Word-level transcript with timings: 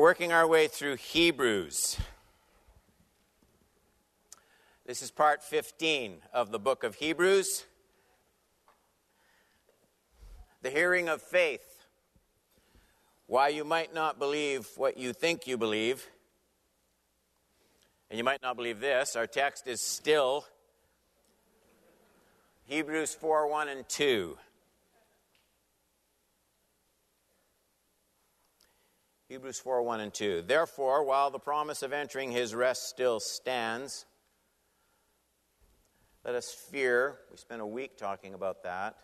We're 0.00 0.06
working 0.06 0.32
our 0.32 0.46
way 0.46 0.66
through 0.66 0.96
Hebrews. 0.96 1.98
This 4.86 5.02
is 5.02 5.10
part 5.10 5.42
15 5.42 6.22
of 6.32 6.50
the 6.50 6.58
book 6.58 6.84
of 6.84 6.94
Hebrews. 6.94 7.66
The 10.62 10.70
hearing 10.70 11.10
of 11.10 11.20
faith. 11.20 11.84
Why 13.26 13.48
you 13.48 13.62
might 13.62 13.92
not 13.92 14.18
believe 14.18 14.70
what 14.78 14.96
you 14.96 15.12
think 15.12 15.46
you 15.46 15.58
believe. 15.58 16.08
And 18.08 18.16
you 18.16 18.24
might 18.24 18.40
not 18.40 18.56
believe 18.56 18.80
this. 18.80 19.16
Our 19.16 19.26
text 19.26 19.66
is 19.66 19.82
still 19.82 20.46
Hebrews 22.64 23.12
4 23.12 23.50
1 23.50 23.68
and 23.68 23.86
2. 23.86 24.38
Hebrews 29.30 29.60
4 29.60 29.84
1 29.84 30.00
and 30.00 30.12
2. 30.12 30.42
Therefore, 30.42 31.04
while 31.04 31.30
the 31.30 31.38
promise 31.38 31.84
of 31.84 31.92
entering 31.92 32.32
his 32.32 32.52
rest 32.52 32.88
still 32.88 33.20
stands, 33.20 34.04
let 36.24 36.34
us 36.34 36.52
fear. 36.52 37.18
We 37.30 37.36
spent 37.36 37.60
a 37.62 37.66
week 37.66 37.96
talking 37.96 38.34
about 38.34 38.64
that. 38.64 38.96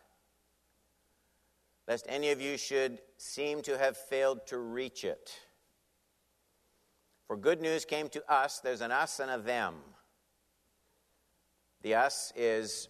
Lest 1.86 2.06
any 2.08 2.32
of 2.32 2.40
you 2.40 2.56
should 2.56 2.98
seem 3.18 3.62
to 3.62 3.78
have 3.78 3.96
failed 3.96 4.48
to 4.48 4.58
reach 4.58 5.04
it. 5.04 5.30
For 7.28 7.36
good 7.36 7.60
news 7.60 7.84
came 7.84 8.08
to 8.08 8.32
us, 8.32 8.58
there's 8.58 8.80
an 8.80 8.90
us 8.90 9.20
and 9.20 9.30
a 9.30 9.38
them. 9.38 9.76
The 11.82 11.94
us 11.94 12.32
is 12.34 12.88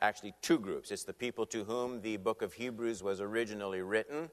actually 0.00 0.34
two 0.42 0.58
groups. 0.58 0.90
It's 0.90 1.04
the 1.04 1.12
people 1.12 1.46
to 1.46 1.62
whom 1.62 2.00
the 2.00 2.16
book 2.16 2.42
of 2.42 2.54
Hebrews 2.54 3.00
was 3.00 3.20
originally 3.20 3.80
written 3.80 4.30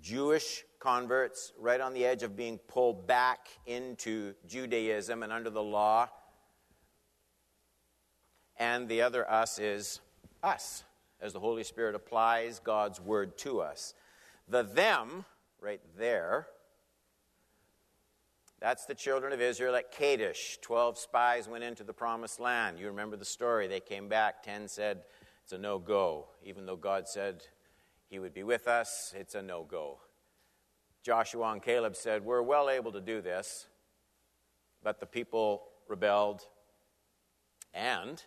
Jewish 0.00 0.64
converts 0.78 1.52
right 1.58 1.80
on 1.80 1.94
the 1.94 2.04
edge 2.04 2.22
of 2.22 2.36
being 2.36 2.58
pulled 2.58 3.06
back 3.06 3.48
into 3.66 4.34
Judaism 4.46 5.22
and 5.22 5.32
under 5.32 5.50
the 5.50 5.62
law. 5.62 6.08
And 8.58 8.88
the 8.88 9.02
other 9.02 9.30
us 9.30 9.58
is 9.58 10.00
us, 10.42 10.84
as 11.20 11.32
the 11.32 11.40
Holy 11.40 11.64
Spirit 11.64 11.94
applies 11.94 12.58
God's 12.58 13.00
word 13.00 13.36
to 13.38 13.60
us. 13.60 13.94
The 14.48 14.62
them, 14.62 15.24
right 15.60 15.80
there, 15.98 16.46
that's 18.60 18.86
the 18.86 18.94
children 18.94 19.32
of 19.32 19.40
Israel 19.40 19.74
at 19.74 19.92
Kadesh. 19.92 20.58
Twelve 20.62 20.98
spies 20.98 21.48
went 21.48 21.64
into 21.64 21.84
the 21.84 21.92
promised 21.92 22.40
land. 22.40 22.78
You 22.78 22.86
remember 22.86 23.16
the 23.16 23.24
story. 23.24 23.66
They 23.66 23.80
came 23.80 24.08
back. 24.08 24.42
Ten 24.42 24.66
said, 24.66 25.02
It's 25.42 25.52
a 25.52 25.58
no 25.58 25.78
go. 25.78 26.28
Even 26.42 26.64
though 26.64 26.76
God 26.76 27.06
said 27.06 27.42
he 28.08 28.18
would 28.18 28.32
be 28.32 28.44
with 28.44 28.66
us, 28.66 29.12
it's 29.16 29.34
a 29.34 29.42
no 29.42 29.64
go. 29.64 29.98
Joshua 31.06 31.52
and 31.52 31.62
Caleb 31.62 31.94
said, 31.94 32.24
We're 32.24 32.42
well 32.42 32.68
able 32.68 32.90
to 32.90 33.00
do 33.00 33.20
this, 33.20 33.68
but 34.82 34.98
the 34.98 35.06
people 35.06 35.62
rebelled. 35.86 36.42
And 37.72 38.20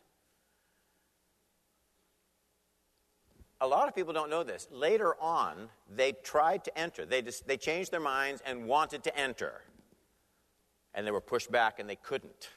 a 3.59 3.67
lot 3.67 3.89
of 3.89 3.95
people 3.95 4.13
don't 4.13 4.29
know 4.29 4.43
this. 4.43 4.69
Later 4.71 5.13
on, 5.19 5.67
they 5.93 6.13
tried 6.13 6.63
to 6.63 6.79
enter. 6.79 7.05
They, 7.05 7.21
just, 7.21 7.45
they 7.45 7.57
changed 7.57 7.91
their 7.91 7.99
minds 7.99 8.41
and 8.45 8.65
wanted 8.65 9.03
to 9.03 9.19
enter. 9.19 9.61
And 10.95 11.05
they 11.05 11.11
were 11.11 11.19
pushed 11.19 11.51
back 11.51 11.79
and 11.81 11.89
they 11.89 11.97
couldn't. 11.97 12.47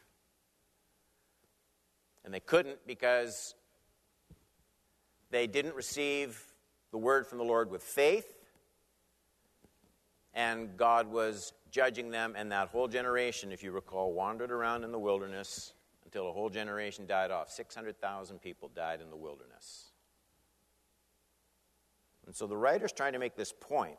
And 2.25 2.33
they 2.33 2.39
couldn't 2.39 2.78
because 2.87 3.56
they 5.33 5.48
didn't 5.48 5.75
receive 5.75 6.41
the 6.93 6.98
word 6.98 7.27
from 7.27 7.39
the 7.39 7.45
Lord 7.45 7.73
with 7.73 7.83
faith 7.83 8.42
and 10.34 10.76
God 10.76 11.10
was 11.10 11.53
judging 11.70 12.10
them, 12.10 12.34
and 12.37 12.53
that 12.53 12.69
whole 12.69 12.88
generation, 12.88 13.53
if 13.53 13.62
you 13.62 13.72
recall, 13.72 14.12
wandered 14.12 14.50
around 14.50 14.84
in 14.84 14.93
the 14.93 14.98
wilderness 14.98 15.72
until 16.04 16.28
a 16.28 16.32
whole 16.32 16.50
generation 16.50 17.06
died 17.06 17.31
off. 17.31 17.50
600,000 17.50 18.38
people 18.41 18.71
died 18.75 19.00
in 19.00 19.09
the 19.10 19.16
wilderness. 19.16 19.92
And 22.26 22.34
so 22.34 22.47
the 22.47 22.56
writer's 22.56 22.92
trying 22.92 23.15
to 23.15 23.19
make 23.19 23.34
this 23.34 23.53
point. 23.59 23.98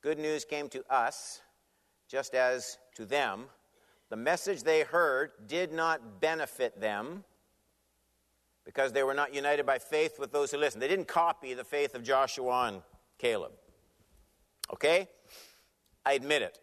Good 0.00 0.18
news 0.18 0.44
came 0.44 0.68
to 0.70 0.82
us, 0.90 1.40
just 2.08 2.34
as 2.34 2.78
to 2.94 3.04
them. 3.04 3.44
The 4.08 4.16
message 4.16 4.62
they 4.62 4.82
heard 4.82 5.32
did 5.46 5.72
not 5.72 6.20
benefit 6.20 6.80
them 6.80 7.24
because 8.64 8.92
they 8.92 9.02
were 9.02 9.14
not 9.14 9.34
united 9.34 9.66
by 9.66 9.78
faith 9.78 10.18
with 10.18 10.32
those 10.32 10.50
who 10.50 10.58
listened. 10.58 10.82
They 10.82 10.88
didn't 10.88 11.08
copy 11.08 11.54
the 11.54 11.64
faith 11.64 11.94
of 11.94 12.02
Joshua 12.02 12.68
and 12.68 12.82
Caleb. 13.18 13.52
Okay? 14.72 15.08
I 16.04 16.12
admit 16.12 16.42
it. 16.42 16.58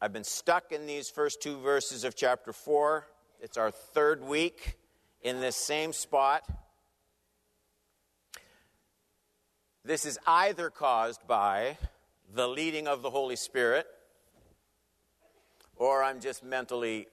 I've 0.00 0.12
been 0.12 0.24
stuck 0.24 0.72
in 0.72 0.86
these 0.86 1.08
first 1.08 1.40
two 1.40 1.58
verses 1.58 2.04
of 2.04 2.14
chapter 2.14 2.52
4. 2.52 3.06
It's 3.40 3.56
our 3.56 3.70
third 3.70 4.22
week 4.22 4.76
in 5.22 5.40
this 5.40 5.56
same 5.56 5.92
spot. 5.92 6.42
This 9.84 10.04
is 10.04 10.18
either 10.26 10.68
caused 10.68 11.26
by 11.26 11.78
the 12.34 12.48
leading 12.48 12.88
of 12.88 13.02
the 13.02 13.10
Holy 13.10 13.36
Spirit, 13.36 13.86
or 15.76 16.02
I'm 16.02 16.20
just 16.20 16.42
mentally 16.44 17.06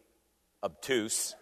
obtuse. 0.63 1.35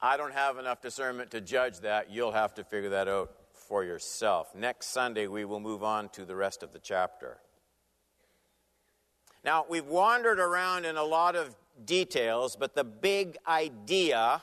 I 0.00 0.16
don't 0.16 0.34
have 0.34 0.58
enough 0.58 0.80
discernment 0.80 1.30
to 1.30 1.40
judge 1.40 1.80
that. 1.80 2.10
You'll 2.10 2.32
have 2.32 2.54
to 2.54 2.64
figure 2.64 2.90
that 2.90 3.08
out 3.08 3.32
for 3.62 3.84
yourself. 3.84 4.54
Next 4.54 4.88
Sunday, 4.88 5.26
we 5.26 5.44
will 5.44 5.60
move 5.60 5.82
on 5.82 6.08
to 6.10 6.24
the 6.24 6.36
rest 6.36 6.62
of 6.62 6.72
the 6.72 6.78
chapter. 6.78 7.38
Now, 9.44 9.66
we've 9.68 9.86
wandered 9.86 10.38
around 10.38 10.84
in 10.84 10.96
a 10.96 11.02
lot 11.02 11.34
of 11.34 11.54
details, 11.84 12.56
but 12.56 12.74
the 12.74 12.84
big 12.84 13.36
idea 13.46 14.42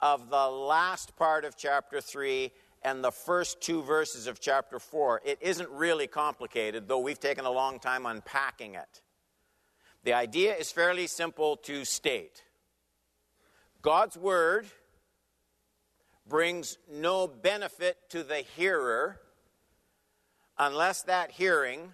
of 0.00 0.30
the 0.30 0.48
last 0.48 1.16
part 1.16 1.44
of 1.44 1.56
chapter 1.56 2.00
3 2.00 2.50
and 2.82 3.02
the 3.02 3.10
first 3.10 3.60
two 3.60 3.82
verses 3.82 4.26
of 4.26 4.40
chapter 4.40 4.78
4, 4.78 5.22
it 5.24 5.38
isn't 5.40 5.68
really 5.70 6.06
complicated, 6.06 6.88
though 6.88 7.00
we've 7.00 7.20
taken 7.20 7.44
a 7.44 7.50
long 7.50 7.78
time 7.78 8.06
unpacking 8.06 8.74
it. 8.74 9.02
The 10.04 10.12
idea 10.12 10.54
is 10.54 10.70
fairly 10.70 11.08
simple 11.08 11.56
to 11.58 11.84
state 11.84 12.44
God's 13.82 14.16
Word 14.16 14.66
brings 16.28 16.78
no 16.90 17.26
benefit 17.26 17.98
to 18.10 18.22
the 18.22 18.38
hearer 18.38 19.20
unless 20.58 21.02
that 21.02 21.30
hearing 21.30 21.92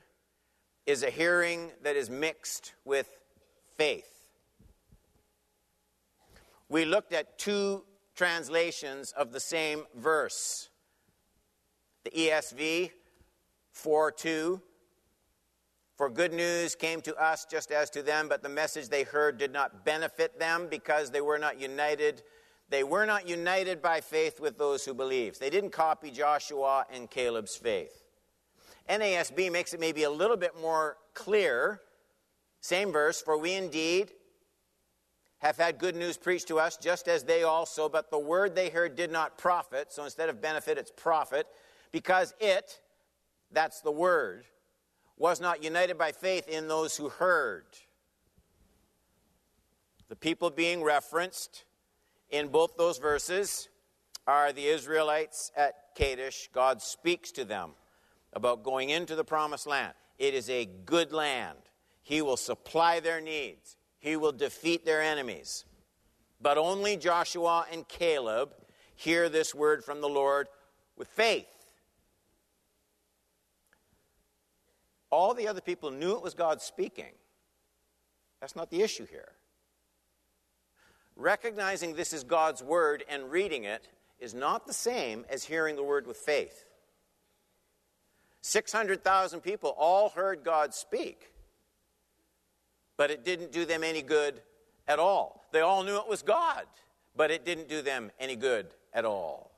is 0.87 1.03
a 1.03 1.11
hearing 1.11 1.71
that 1.83 1.97
is 1.97 2.09
mixed 2.11 2.73
with 2.85 3.09
faith. 3.77 4.09
We 6.69 6.85
looked 6.85 7.13
at 7.13 7.39
two 7.39 7.85
translations 8.15 9.13
of 9.13 9.33
the 9.33 9.41
same 9.41 9.85
verse. 9.95 10.71
The 12.05 12.11
ESV 12.11 12.91
4 13.73 14.13
2. 14.13 14.61
For 15.97 16.09
good 16.09 16.33
news 16.33 16.75
came 16.75 17.01
to 17.03 17.15
us 17.15 17.47
just 17.49 17.71
as 17.71 17.91
to 17.91 18.03
them, 18.03 18.29
but 18.29 18.43
the 18.43 18.49
message 18.49 18.89
they 18.89 19.03
heard 19.03 19.39
did 19.39 19.53
not 19.53 19.85
benefit 19.85 20.39
them 20.39 20.67
because 20.69 21.11
they 21.11 21.21
were 21.21 21.39
not 21.39 21.61
united 21.61 22.23
they 22.73 22.85
were 22.85 23.05
not 23.05 23.29
united 23.29 23.83
by 23.83 24.01
faith 24.01 24.41
with 24.41 24.57
those 24.57 24.85
who 24.85 24.95
believed. 24.95 25.39
They 25.39 25.51
didn't 25.51 25.71
copy 25.71 26.11
Joshua 26.11 26.87
and 26.91 27.11
Caleb's 27.11 27.55
faith. 27.55 28.03
NASB 28.89 29.53
makes 29.53 29.75
it 29.75 29.81
maybe 29.81 30.05
a 30.05 30.11
little 30.11 30.37
bit 30.39 30.59
more 30.61 30.97
clear. 31.13 31.81
Same 32.61 32.91
verse, 32.91 33.21
for 33.21 33.37
we 33.37 33.53
indeed 33.53 34.13
have 35.39 35.57
had 35.57 35.79
good 35.79 35.97
news 35.97 36.17
preached 36.17 36.49
to 36.49 36.59
us, 36.59 36.77
just 36.77 37.09
as 37.09 37.25
they 37.25 37.43
also, 37.43 37.89
but 37.89 38.11
the 38.11 38.19
word 38.19 38.55
they 38.55 38.71
heard 38.71 38.97
did 38.97 39.11
not 39.11 39.37
profit. 39.37 39.93
So 39.93 40.05
instead 40.05 40.29
of 40.29 40.41
benefit, 40.41 40.79
it's 40.79 40.93
profit, 40.97 41.47
because 41.91 42.33
it, 42.41 42.81
that's 43.51 43.81
the 43.81 43.91
word, 43.91 44.45
was 45.19 45.41
not 45.41 45.63
united 45.63 45.99
by 45.99 46.13
faith 46.13 46.49
in 46.49 46.69
those 46.69 46.97
who 46.97 47.09
heard. 47.09 47.67
The 50.09 50.17
people 50.17 50.49
being 50.51 50.83
referenced 50.83 51.65
in 52.33 52.49
both 52.49 52.77
those 52.77 52.99
verses 52.99 53.69
are 54.27 54.53
the 54.53 54.67
Israelites 54.67 55.53
at 55.57 55.95
Kadesh. 55.95 56.49
God 56.53 56.83
speaks 56.83 57.31
to 57.33 57.45
them 57.45 57.73
about 58.33 58.65
going 58.65 58.91
into 58.91 59.15
the 59.15 59.25
promised 59.25 59.67
land. 59.67 59.93
It 60.19 60.35
is 60.35 60.49
a 60.51 60.65
good 60.65 61.13
land. 61.13 61.59
He 62.03 62.23
will 62.23 62.37
supply 62.37 62.99
their 62.99 63.21
needs, 63.21 63.77
He 64.01 64.17
will 64.17 64.33
defeat 64.33 64.85
their 64.85 65.03
enemies. 65.03 65.65
But 66.41 66.59
only 66.59 66.97
Joshua 66.97 67.67
and 67.71 67.87
Caleb 67.87 68.51
hear 68.97 69.29
this 69.29 69.55
word 69.55 69.85
from 69.85 70.01
the 70.01 70.09
Lord 70.09 70.49
with 70.97 71.07
faith. 71.07 71.47
All 75.11 75.35
the 75.35 75.47
other 75.47 75.61
people 75.61 75.91
knew 75.93 76.17
it 76.17 76.23
was 76.23 76.35
God 76.35 76.61
speaking. 76.61 77.13
That's 78.41 78.57
not 78.57 78.71
the 78.71 78.83
issue 78.83 79.07
here. 79.07 79.33
Recognizing 81.17 81.95
this 81.95 82.13
is 82.13 82.25
God's 82.25 82.63
word 82.63 83.05
and 83.09 83.31
reading 83.31 83.65
it 83.65 83.89
is 84.19 84.35
not 84.35 84.67
the 84.67 84.73
same 84.73 85.25
as 85.29 85.45
hearing 85.45 85.77
the 85.77 85.83
word 85.83 86.07
with 86.07 86.17
faith. 86.17 86.65
600,000 88.41 89.41
people 89.41 89.75
all 89.79 90.09
heard 90.11 90.43
God 90.43 90.75
speak, 90.75 91.33
but 92.97 93.11
it 93.11 93.25
didn't 93.25 93.53
do 93.53 93.65
them 93.65 93.85
any 93.85 94.03
good 94.03 94.41
at 94.89 94.99
all. 94.99 95.45
They 95.53 95.61
all 95.61 95.85
knew 95.85 95.97
it 95.97 96.09
was 96.09 96.23
God, 96.23 96.65
but 97.17 97.31
it 97.31 97.45
didn't 97.45 97.69
do 97.69 97.83
them 97.83 98.11
any 98.19 98.37
good 98.37 98.67
at 98.93 99.05
all. 99.05 99.53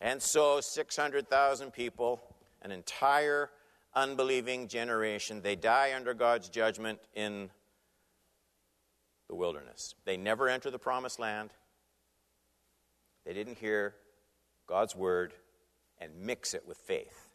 And 0.00 0.20
so, 0.20 0.60
600,000 0.60 1.72
people, 1.72 2.20
an 2.62 2.70
entire 2.70 3.50
unbelieving 3.94 4.68
generation, 4.68 5.40
they 5.40 5.56
die 5.56 5.94
under 5.96 6.12
God's 6.12 6.48
judgment 6.48 7.00
in 7.14 7.50
the 9.28 9.34
wilderness. 9.34 9.94
They 10.04 10.16
never 10.16 10.48
enter 10.48 10.70
the 10.70 10.78
promised 10.78 11.18
land. 11.18 11.50
They 13.24 13.32
didn't 13.32 13.58
hear 13.58 13.94
God's 14.66 14.94
word 14.94 15.34
and 15.98 16.12
mix 16.20 16.54
it 16.54 16.66
with 16.66 16.78
faith. 16.78 17.34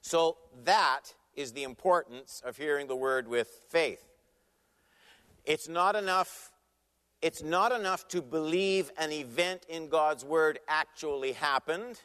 So, 0.00 0.38
that 0.64 1.14
is 1.34 1.52
the 1.52 1.62
importance 1.62 2.42
of 2.44 2.56
hearing 2.56 2.86
the 2.86 2.96
word 2.96 3.28
with 3.28 3.48
faith. 3.68 4.04
It's 5.44 5.68
not 5.68 5.96
enough 5.96 6.50
it's 7.20 7.42
not 7.42 7.72
enough 7.72 8.06
to 8.08 8.22
believe 8.22 8.92
an 8.96 9.10
event 9.10 9.66
in 9.68 9.88
God's 9.88 10.24
Word 10.24 10.60
actually 10.68 11.32
happened. 11.32 12.00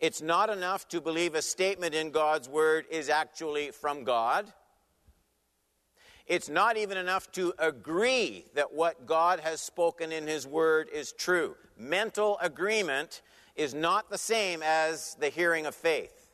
It's 0.00 0.22
not 0.22 0.48
enough 0.48 0.88
to 0.88 1.00
believe 1.00 1.34
a 1.34 1.42
statement 1.42 1.94
in 1.94 2.10
God's 2.10 2.48
Word 2.48 2.86
is 2.90 3.10
actually 3.10 3.70
from 3.70 4.04
God. 4.04 4.50
It's 6.26 6.48
not 6.48 6.76
even 6.76 6.96
enough 6.96 7.30
to 7.32 7.52
agree 7.58 8.46
that 8.54 8.72
what 8.72 9.06
God 9.06 9.40
has 9.40 9.60
spoken 9.60 10.10
in 10.10 10.26
His 10.26 10.46
Word 10.46 10.88
is 10.92 11.12
true. 11.12 11.56
Mental 11.78 12.38
agreement 12.40 13.20
is 13.56 13.74
not 13.74 14.10
the 14.10 14.18
same 14.18 14.62
as 14.62 15.16
the 15.20 15.28
hearing 15.28 15.66
of 15.66 15.74
faith. 15.74 16.28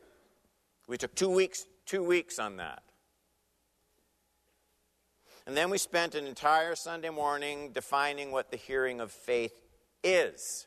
We 0.86 0.96
took 0.96 1.14
two 1.14 1.30
weeks, 1.30 1.66
two 1.86 2.04
weeks 2.04 2.38
on 2.38 2.56
that. 2.58 2.82
And 5.46 5.56
then 5.56 5.70
we 5.70 5.78
spent 5.78 6.14
an 6.14 6.26
entire 6.26 6.76
Sunday 6.76 7.10
morning 7.10 7.72
defining 7.72 8.30
what 8.30 8.50
the 8.50 8.56
hearing 8.56 9.00
of 9.00 9.10
faith 9.10 9.54
is. 10.04 10.66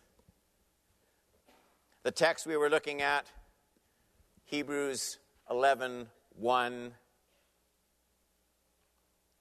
The 2.04 2.12
text 2.12 2.46
we 2.46 2.58
were 2.58 2.70
looking 2.70 3.02
at, 3.02 3.26
Hebrews 4.44 5.20
11 5.50 6.08
1, 6.36 6.92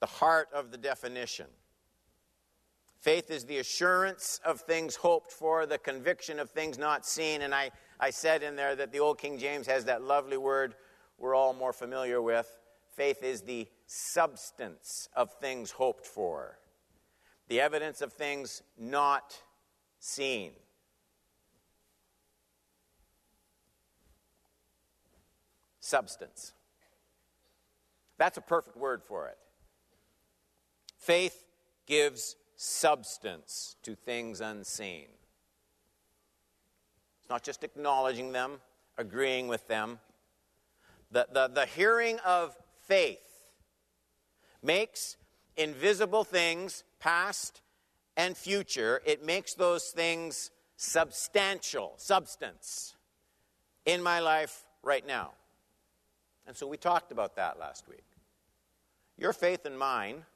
the 0.02 0.06
heart 0.06 0.48
of 0.52 0.72
the 0.72 0.76
definition. 0.76 1.46
Faith 2.98 3.30
is 3.30 3.44
the 3.44 3.58
assurance 3.58 4.40
of 4.44 4.60
things 4.60 4.96
hoped 4.96 5.30
for, 5.30 5.64
the 5.64 5.78
conviction 5.78 6.40
of 6.40 6.50
things 6.50 6.76
not 6.76 7.06
seen. 7.06 7.42
And 7.42 7.54
I, 7.54 7.70
I 8.00 8.10
said 8.10 8.42
in 8.42 8.56
there 8.56 8.74
that 8.74 8.90
the 8.90 8.98
Old 8.98 9.20
King 9.20 9.38
James 9.38 9.64
has 9.68 9.84
that 9.84 10.02
lovely 10.02 10.36
word 10.36 10.74
we're 11.18 11.36
all 11.36 11.54
more 11.54 11.72
familiar 11.72 12.20
with. 12.20 12.48
Faith 12.96 13.22
is 13.22 13.42
the 13.42 13.68
substance 13.86 15.08
of 15.14 15.30
things 15.34 15.70
hoped 15.70 16.04
for, 16.04 16.58
the 17.46 17.60
evidence 17.60 18.02
of 18.02 18.12
things 18.12 18.60
not 18.76 19.40
seen. 20.00 20.50
Substance. 25.78 26.54
That's 28.18 28.36
a 28.36 28.42
perfect 28.42 28.76
word 28.76 29.04
for 29.04 29.28
it. 29.28 29.38
Faith 31.02 31.42
gives 31.84 32.36
substance 32.54 33.74
to 33.82 33.96
things 33.96 34.40
unseen. 34.40 35.08
It's 37.18 37.28
not 37.28 37.42
just 37.42 37.64
acknowledging 37.64 38.30
them, 38.30 38.60
agreeing 38.96 39.48
with 39.48 39.66
them. 39.66 39.98
The, 41.10 41.26
the, 41.32 41.48
the 41.48 41.66
hearing 41.66 42.20
of 42.24 42.56
faith 42.86 43.18
makes 44.62 45.16
invisible 45.56 46.22
things, 46.22 46.84
past 47.00 47.62
and 48.16 48.36
future, 48.36 49.02
it 49.04 49.26
makes 49.26 49.54
those 49.54 49.90
things 49.90 50.52
substantial, 50.76 51.94
substance 51.96 52.94
in 53.86 54.04
my 54.04 54.20
life 54.20 54.66
right 54.84 55.04
now. 55.04 55.32
And 56.46 56.56
so 56.56 56.68
we 56.68 56.76
talked 56.76 57.10
about 57.10 57.34
that 57.34 57.58
last 57.58 57.88
week. 57.88 58.04
Your 59.18 59.32
faith 59.32 59.66
and 59.66 59.76
mine 59.76 60.26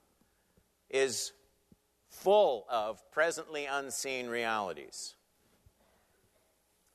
is 0.90 1.32
full 2.08 2.66
of 2.70 3.00
presently 3.10 3.66
unseen 3.66 4.28
realities. 4.28 5.14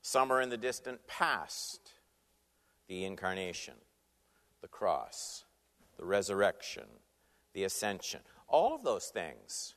Some 0.02 0.32
are 0.32 0.40
in 0.40 0.48
the 0.48 0.56
distant 0.56 1.06
past 1.06 1.92
the 2.88 3.04
incarnation, 3.04 3.74
the 4.60 4.68
cross, 4.68 5.44
the 5.96 6.04
resurrection, 6.04 6.86
the 7.52 7.64
ascension. 7.64 8.20
All 8.48 8.74
of 8.74 8.82
those 8.82 9.06
things 9.06 9.74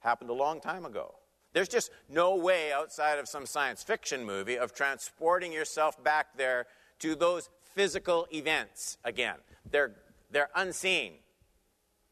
happened 0.00 0.30
a 0.30 0.34
long 0.34 0.60
time 0.60 0.84
ago. 0.84 1.14
There's 1.52 1.68
just 1.68 1.90
no 2.08 2.34
way 2.36 2.72
outside 2.72 3.18
of 3.18 3.28
some 3.28 3.46
science 3.46 3.82
fiction 3.82 4.24
movie 4.24 4.58
of 4.58 4.74
transporting 4.74 5.52
yourself 5.52 6.02
back 6.02 6.36
there 6.36 6.66
to 7.00 7.14
those 7.14 7.50
physical 7.74 8.26
events 8.32 8.98
again. 9.04 9.36
They're, 9.70 9.92
they're 10.30 10.50
unseen. 10.54 11.14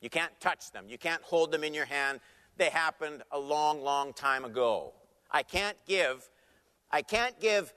You 0.00 0.10
can't 0.10 0.32
touch 0.40 0.70
them, 0.72 0.86
you 0.88 0.98
can't 0.98 1.22
hold 1.22 1.52
them 1.52 1.64
in 1.64 1.74
your 1.74 1.84
hand. 1.84 2.20
They 2.56 2.70
happened 2.70 3.22
a 3.30 3.38
long, 3.38 3.82
long 3.82 4.12
time 4.12 4.44
ago. 4.44 4.92
I 5.30 5.42
can't 5.42 5.76
give, 5.86 6.28
I 6.90 7.02
can't 7.02 7.38
give 7.40 7.72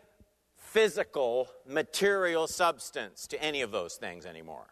physical, 0.57 1.47
material 1.67 2.47
substance 2.47 3.27
to 3.27 3.41
any 3.41 3.61
of 3.61 3.71
those 3.71 3.95
things 3.95 4.25
anymore. 4.25 4.67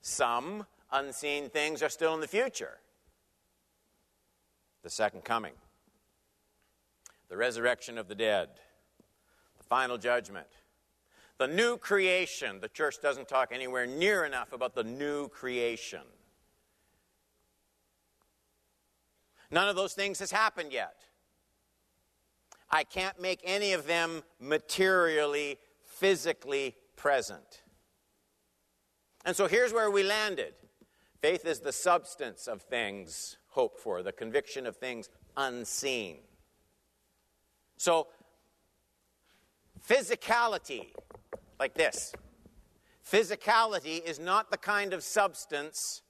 Some 0.00 0.64
unseen 0.90 1.50
things 1.50 1.82
are 1.82 1.88
still 1.88 2.14
in 2.14 2.20
the 2.20 2.28
future. 2.28 2.78
The 4.82 4.90
second 4.90 5.24
coming, 5.24 5.52
the 7.28 7.36
resurrection 7.36 7.98
of 7.98 8.08
the 8.08 8.14
dead, 8.14 8.48
the 9.58 9.64
final 9.64 9.98
judgment, 9.98 10.46
the 11.38 11.46
new 11.46 11.76
creation. 11.76 12.60
The 12.60 12.68
church 12.68 12.96
doesn't 13.00 13.28
talk 13.28 13.50
anywhere 13.52 13.86
near 13.86 14.24
enough 14.24 14.52
about 14.52 14.74
the 14.74 14.84
new 14.84 15.28
creation. 15.28 16.02
None 19.50 19.68
of 19.68 19.76
those 19.76 19.94
things 19.94 20.18
has 20.18 20.30
happened 20.30 20.72
yet. 20.72 21.04
I 22.70 22.84
can't 22.84 23.18
make 23.20 23.40
any 23.44 23.72
of 23.72 23.86
them 23.86 24.22
materially, 24.38 25.58
physically 25.84 26.74
present. 26.96 27.62
And 29.24 29.34
so 29.34 29.46
here's 29.46 29.72
where 29.72 29.90
we 29.90 30.02
landed 30.02 30.54
faith 31.22 31.46
is 31.46 31.60
the 31.60 31.72
substance 31.72 32.46
of 32.46 32.62
things 32.62 33.38
hoped 33.48 33.80
for, 33.80 34.02
the 34.02 34.12
conviction 34.12 34.66
of 34.66 34.76
things 34.76 35.08
unseen. 35.36 36.18
So, 37.76 38.08
physicality, 39.88 40.88
like 41.58 41.74
this, 41.74 42.12
physicality 43.10 44.02
is 44.04 44.18
not 44.18 44.50
the 44.50 44.56
kind 44.56 44.92
of 44.92 45.02
substance 45.02 46.02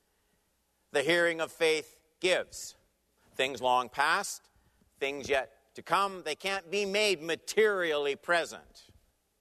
the 0.93 1.03
hearing 1.03 1.41
of 1.41 1.53
faith 1.53 1.97
gives. 2.21 2.75
Things 3.37 3.63
long 3.63 3.89
past, 3.89 4.43
things 4.99 5.29
yet 5.29 5.53
to 5.75 5.83
come, 5.83 6.23
they 6.25 6.35
can't 6.35 6.71
be 6.71 6.85
made 6.85 7.23
materially 7.23 8.17
present. 8.17 8.91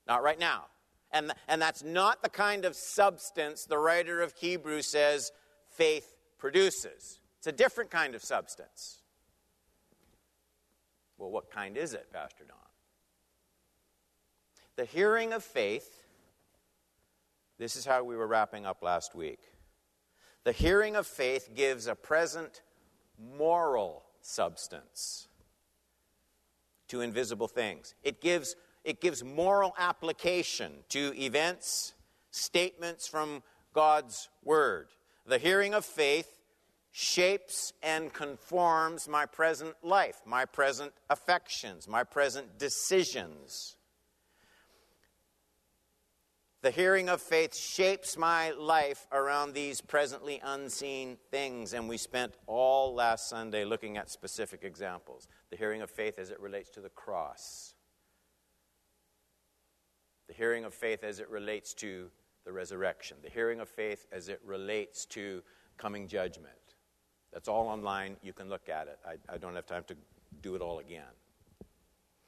Not 0.07 0.23
right 0.23 0.39
now. 0.39 0.65
And, 1.11 1.31
and 1.47 1.61
that's 1.61 1.83
not 1.83 2.21
the 2.21 2.29
kind 2.29 2.65
of 2.65 2.75
substance 2.75 3.65
the 3.65 3.77
writer 3.77 4.21
of 4.21 4.33
Hebrews 4.33 4.85
says 4.85 5.31
faith 5.69 6.15
produces. 6.37 7.19
It's 7.39 7.47
a 7.47 7.51
different 7.51 7.89
kind 7.89 8.13
of 8.13 8.23
substance. 8.23 9.01
Well, 11.17 11.31
what 11.31 11.49
kind 11.49 11.77
is 11.77 11.93
it, 11.93 12.11
Pastor 12.13 12.43
Don? 12.47 12.57
The 14.75 14.85
hearing 14.85 15.33
of 15.33 15.43
faith, 15.43 15.96
this 17.57 17.75
is 17.75 17.85
how 17.85 18.03
we 18.03 18.15
were 18.15 18.27
wrapping 18.27 18.65
up 18.65 18.83
last 18.83 19.15
week. 19.15 19.39
The 20.43 20.51
hearing 20.51 20.95
of 20.95 21.07
faith 21.07 21.49
gives 21.55 21.87
a 21.87 21.95
present 21.95 22.61
moral 23.19 24.03
substance 24.21 25.27
to 26.87 27.01
invisible 27.01 27.47
things. 27.47 27.95
It 28.03 28.21
gives 28.21 28.55
it 28.83 29.01
gives 29.01 29.21
moral 29.21 29.75
application 29.77 30.71
to 30.89 31.13
events, 31.21 31.93
statements 32.31 33.05
from 33.05 33.43
God's 33.73 34.29
Word. 34.43 34.87
The 35.25 35.37
hearing 35.37 35.73
of 35.73 35.83
faith 35.83 36.39
shapes 36.91 37.73
and 37.83 38.13
conforms 38.13 39.07
my 39.07 39.25
present 39.25 39.75
life, 39.83 40.21
my 40.25 40.45
present 40.45 40.93
affections, 41.09 41.87
my 41.87 42.03
present 42.03 42.57
decisions. 42.57 43.76
The 46.67 46.71
hearing 46.71 47.07
of 47.07 47.21
faith 47.21 47.55
shapes 47.55 48.17
my 48.17 48.51
life 48.51 49.07
around 49.13 49.53
these 49.53 49.79
presently 49.79 50.41
unseen 50.43 51.15
things, 51.31 51.71
and 51.71 51.87
we 51.87 51.95
spent 51.95 52.33
all 52.45 52.93
last 52.93 53.29
Sunday 53.29 53.63
looking 53.63 53.95
at 53.95 54.09
specific 54.09 54.65
examples. 54.65 55.29
The 55.49 55.55
hearing 55.55 55.81
of 55.81 55.89
faith 55.89 56.19
as 56.19 56.29
it 56.29 56.41
relates 56.41 56.69
to 56.71 56.81
the 56.81 56.89
cross, 56.89 57.73
the 60.27 60.33
hearing 60.33 60.65
of 60.65 60.73
faith 60.73 61.05
as 61.05 61.21
it 61.21 61.29
relates 61.29 61.73
to 61.75 62.11
the 62.43 62.51
resurrection, 62.51 63.15
the 63.23 63.29
hearing 63.29 63.61
of 63.61 63.69
faith 63.69 64.05
as 64.11 64.27
it 64.27 64.41
relates 64.45 65.05
to 65.05 65.43
coming 65.77 66.05
judgment. 66.05 66.75
That's 67.31 67.47
all 67.47 67.69
online. 67.69 68.17
You 68.21 68.33
can 68.33 68.49
look 68.49 68.67
at 68.67 68.89
it. 68.89 68.99
I, 69.07 69.33
I 69.33 69.37
don't 69.37 69.55
have 69.55 69.67
time 69.67 69.85
to 69.87 69.95
do 70.41 70.53
it 70.55 70.61
all 70.61 70.79
again. 70.79 71.15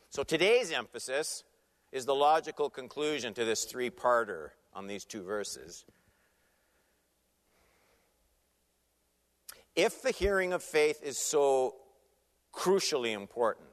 So 0.10 0.24
today's 0.24 0.72
emphasis 0.72 1.44
is 1.92 2.06
the 2.06 2.16
logical 2.16 2.70
conclusion 2.70 3.34
to 3.34 3.46
this 3.46 3.66
three 3.66 3.90
parter 3.90 4.50
on 4.74 4.88
these 4.88 5.06
two 5.06 5.24
verses. 5.24 5.86
If 9.76 10.02
the 10.02 10.12
hearing 10.12 10.54
of 10.54 10.62
faith 10.62 11.02
is 11.04 11.18
so 11.20 11.76
crucially 12.54 13.14
important, 13.14 13.68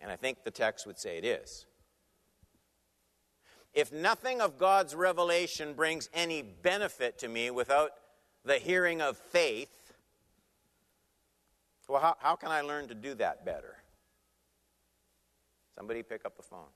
and 0.00 0.10
I 0.10 0.16
think 0.16 0.42
the 0.42 0.50
text 0.50 0.86
would 0.86 0.98
say 0.98 1.18
it 1.18 1.24
is, 1.24 1.66
if 3.74 3.92
nothing 3.92 4.40
of 4.40 4.58
God's 4.58 4.94
revelation 4.94 5.74
brings 5.74 6.08
any 6.14 6.40
benefit 6.40 7.18
to 7.18 7.28
me 7.28 7.50
without 7.50 7.90
the 8.44 8.58
hearing 8.58 9.02
of 9.02 9.18
faith, 9.18 9.92
well, 11.88 12.00
how, 12.00 12.16
how 12.18 12.36
can 12.36 12.50
I 12.50 12.62
learn 12.62 12.88
to 12.88 12.94
do 12.94 13.14
that 13.16 13.44
better? 13.44 13.76
Somebody 15.76 16.02
pick 16.02 16.24
up 16.24 16.36
the 16.36 16.42
phone. 16.42 16.68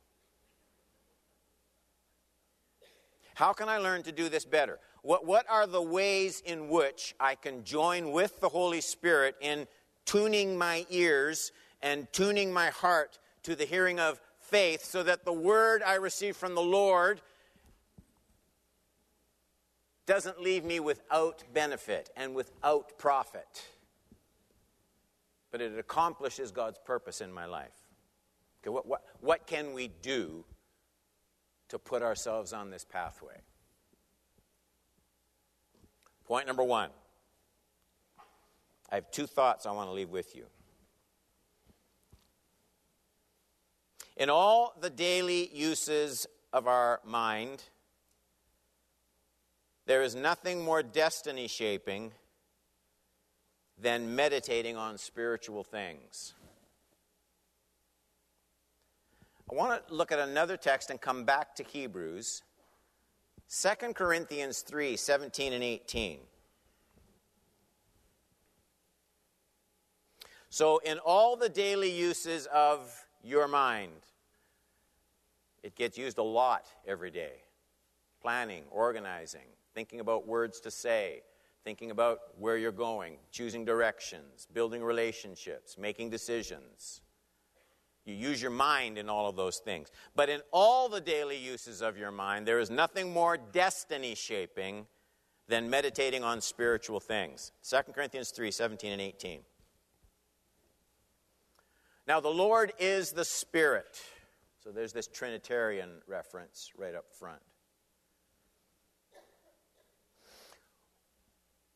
How 3.40 3.54
can 3.54 3.70
I 3.70 3.78
learn 3.78 4.02
to 4.02 4.12
do 4.12 4.28
this 4.28 4.44
better? 4.44 4.78
What, 5.00 5.25
what 5.25 5.47
are 5.49 5.66
the 5.66 5.80
ways 5.80 6.42
in 6.44 6.68
which 6.68 7.14
I 7.18 7.37
can 7.37 7.64
join 7.64 8.12
with 8.12 8.38
the 8.38 8.50
Holy 8.50 8.82
Spirit 8.82 9.35
in 9.40 9.66
tuning 10.04 10.59
my 10.59 10.85
ears 10.90 11.50
and 11.80 12.06
tuning 12.12 12.52
my 12.52 12.68
heart 12.68 13.18
to 13.44 13.56
the 13.56 13.64
hearing 13.64 13.99
of 13.99 14.20
faith 14.40 14.85
so 14.85 15.02
that 15.04 15.25
the 15.25 15.32
word 15.32 15.82
I 15.82 15.94
receive 15.94 16.37
from 16.37 16.54
the 16.54 16.61
Lord 16.61 17.23
doesn't 20.04 20.42
leave 20.42 20.66
me 20.66 20.78
without 20.78 21.42
benefit 21.54 22.11
and 22.18 22.35
without 22.35 22.99
profit, 22.99 23.64
but 25.50 25.62
it 25.62 25.78
accomplishes 25.78 26.50
God's 26.50 26.78
purpose 26.85 27.23
in 27.23 27.32
my 27.32 27.47
life? 27.47 27.73
Okay, 28.62 28.68
what, 28.68 28.85
what, 28.85 29.02
what 29.23 29.47
can 29.47 29.73
we 29.73 29.88
do 30.02 30.44
to 31.70 31.78
put 31.78 32.02
ourselves 32.02 32.52
on 32.52 32.70
this 32.70 32.84
pathway. 32.84 33.40
Point 36.26 36.46
number 36.46 36.62
one 36.62 36.90
I 38.90 38.96
have 38.96 39.10
two 39.10 39.26
thoughts 39.26 39.66
I 39.66 39.72
want 39.72 39.88
to 39.88 39.92
leave 39.92 40.10
with 40.10 40.36
you. 40.36 40.46
In 44.16 44.28
all 44.28 44.74
the 44.80 44.90
daily 44.90 45.48
uses 45.52 46.26
of 46.52 46.66
our 46.66 47.00
mind, 47.04 47.62
there 49.86 50.02
is 50.02 50.14
nothing 50.14 50.62
more 50.62 50.82
destiny 50.82 51.48
shaping 51.48 52.12
than 53.78 54.14
meditating 54.14 54.76
on 54.76 54.98
spiritual 54.98 55.64
things. 55.64 56.34
I 59.50 59.54
want 59.57 59.88
to 59.88 59.95
look 59.95 60.12
at 60.12 60.21
another 60.21 60.57
text 60.57 60.90
and 60.90 61.00
come 61.00 61.25
back 61.25 61.57
to 61.57 61.64
Hebrews. 61.64 62.42
2 63.50 63.95
Corinthians 63.95 64.61
3 64.61 64.97
17 64.97 65.52
and 65.52 65.64
18. 65.64 66.21
So, 70.50 70.78
in 70.78 70.99
all 70.99 71.37
the 71.37 71.49
daily 71.49 71.90
uses 71.90 72.47
of 72.47 73.07
your 73.25 73.49
mind, 73.49 73.92
it 75.64 75.75
gets 75.75 75.99
used 75.99 76.19
a 76.19 76.23
lot 76.23 76.66
every 76.87 77.11
day. 77.11 77.42
Planning, 78.23 78.64
organizing, 78.71 79.49
thinking 79.75 79.99
about 79.99 80.28
words 80.28 80.61
to 80.61 80.71
say, 80.71 81.23
thinking 81.64 81.90
about 81.90 82.21
where 82.38 82.57
you're 82.57 82.71
going, 82.71 83.16
choosing 83.33 83.64
directions, 83.64 84.47
building 84.52 84.83
relationships, 84.83 85.76
making 85.76 86.11
decisions. 86.11 87.00
You 88.04 88.14
use 88.14 88.40
your 88.40 88.50
mind 88.50 88.99
in 88.99 89.09
all 89.09 89.28
of 89.28 89.37
those 89.37 89.59
things. 89.59 89.88
But 90.16 90.28
in 90.28 90.40
all 90.52 90.88
the 90.88 91.00
daily 91.00 91.37
uses 91.37 91.83
of 91.83 91.99
your 91.99 92.11
mind, 92.11 92.47
there 92.47 92.59
is 92.59 92.71
nothing 92.71 93.12
more 93.12 93.37
destiny 93.37 94.14
shaping 94.14 94.87
than 95.49 95.69
meditating 95.69 96.25
on 96.25 96.40
spiritual 96.40 97.00
things. 97.00 97.52
2 97.69 97.92
Corinthians 97.92 98.30
3 98.30 98.50
17 98.50 98.92
and 98.92 99.00
18. 99.00 99.40
Now, 102.07 102.21
the 102.21 102.28
Lord 102.28 102.73
is 102.78 103.12
the 103.12 103.25
Spirit. 103.25 104.00
So 104.64 104.71
there's 104.71 104.92
this 104.92 105.07
Trinitarian 105.07 106.02
reference 106.07 106.71
right 106.76 106.95
up 106.95 107.04
front. 107.12 107.40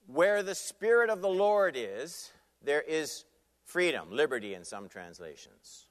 Where 0.07 0.43
the 0.43 0.55
Spirit 0.55 1.09
of 1.09 1.23
the 1.23 1.29
Lord 1.29 1.77
is, 1.77 2.31
there 2.63 2.83
is 2.83 3.25
freedom, 3.65 4.09
liberty 4.11 4.55
in 4.55 4.65
some 4.65 4.89
translations. 4.89 5.87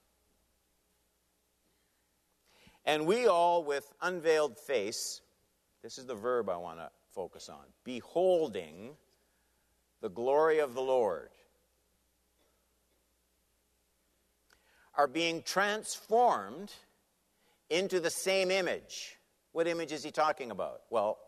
And 2.86 3.06
we 3.06 3.28
all, 3.28 3.64
with 3.64 3.92
unveiled 4.02 4.58
face, 4.58 5.22
this 5.82 5.98
is 5.98 6.06
the 6.06 6.16
verb 6.16 6.50
I 6.50 6.58
want 6.58 6.80
to 6.80 6.90
focus 7.14 7.50
on, 7.50 7.64
beholding 7.84 8.92
the 10.02 10.10
glory 10.10 10.60
of 10.60 10.74
the 10.74 10.82
Lord, 10.82 11.30
are 14.96 15.08
being 15.08 15.42
transformed 15.44 16.74
into 17.70 18.00
the 18.00 18.10
same 18.10 18.52
image. 18.52 19.18
What 19.54 19.68
image 19.68 19.92
is 19.92 20.04
he 20.04 20.12
talking 20.12 20.52
about? 20.52 20.82
Well, 20.90 21.20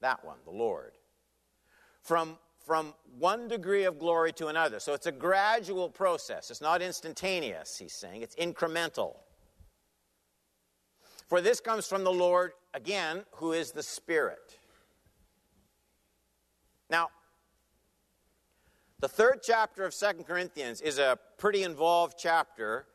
that 0.00 0.24
one, 0.24 0.36
the 0.44 0.50
Lord. 0.50 0.92
From, 2.02 2.36
from 2.66 2.94
one 3.18 3.48
degree 3.48 3.84
of 3.84 3.98
glory 3.98 4.32
to 4.34 4.48
another. 4.48 4.80
So 4.80 4.92
it's 4.92 5.06
a 5.06 5.12
gradual 5.12 5.88
process. 5.88 6.50
It's 6.50 6.60
not 6.60 6.82
instantaneous, 6.82 7.78
he's 7.78 7.94
saying, 7.94 8.22
it's 8.22 8.36
incremental. 8.36 9.16
For 11.26 11.40
this 11.40 11.60
comes 11.60 11.86
from 11.86 12.04
the 12.04 12.12
Lord, 12.12 12.52
again, 12.74 13.24
who 13.32 13.52
is 13.52 13.72
the 13.72 13.82
Spirit. 13.82 14.58
Now, 16.90 17.08
the 19.00 19.08
third 19.08 19.40
chapter 19.42 19.84
of 19.84 19.94
Second 19.94 20.24
Corinthians 20.24 20.80
is 20.80 20.98
a 20.98 21.18
pretty 21.38 21.62
involved 21.62 22.14
chapter 22.18 22.86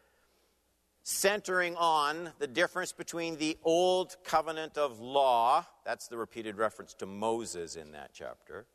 centering 1.03 1.75
on 1.75 2.31
the 2.37 2.47
difference 2.47 2.91
between 2.91 3.35
the 3.37 3.57
old 3.63 4.15
covenant 4.23 4.77
of 4.77 4.99
law, 4.99 5.65
that's 5.83 6.07
the 6.07 6.17
repeated 6.17 6.57
reference 6.57 6.93
to 6.93 7.05
Moses 7.05 7.75
in 7.75 7.91
that 7.93 8.11
chapter, 8.13 8.67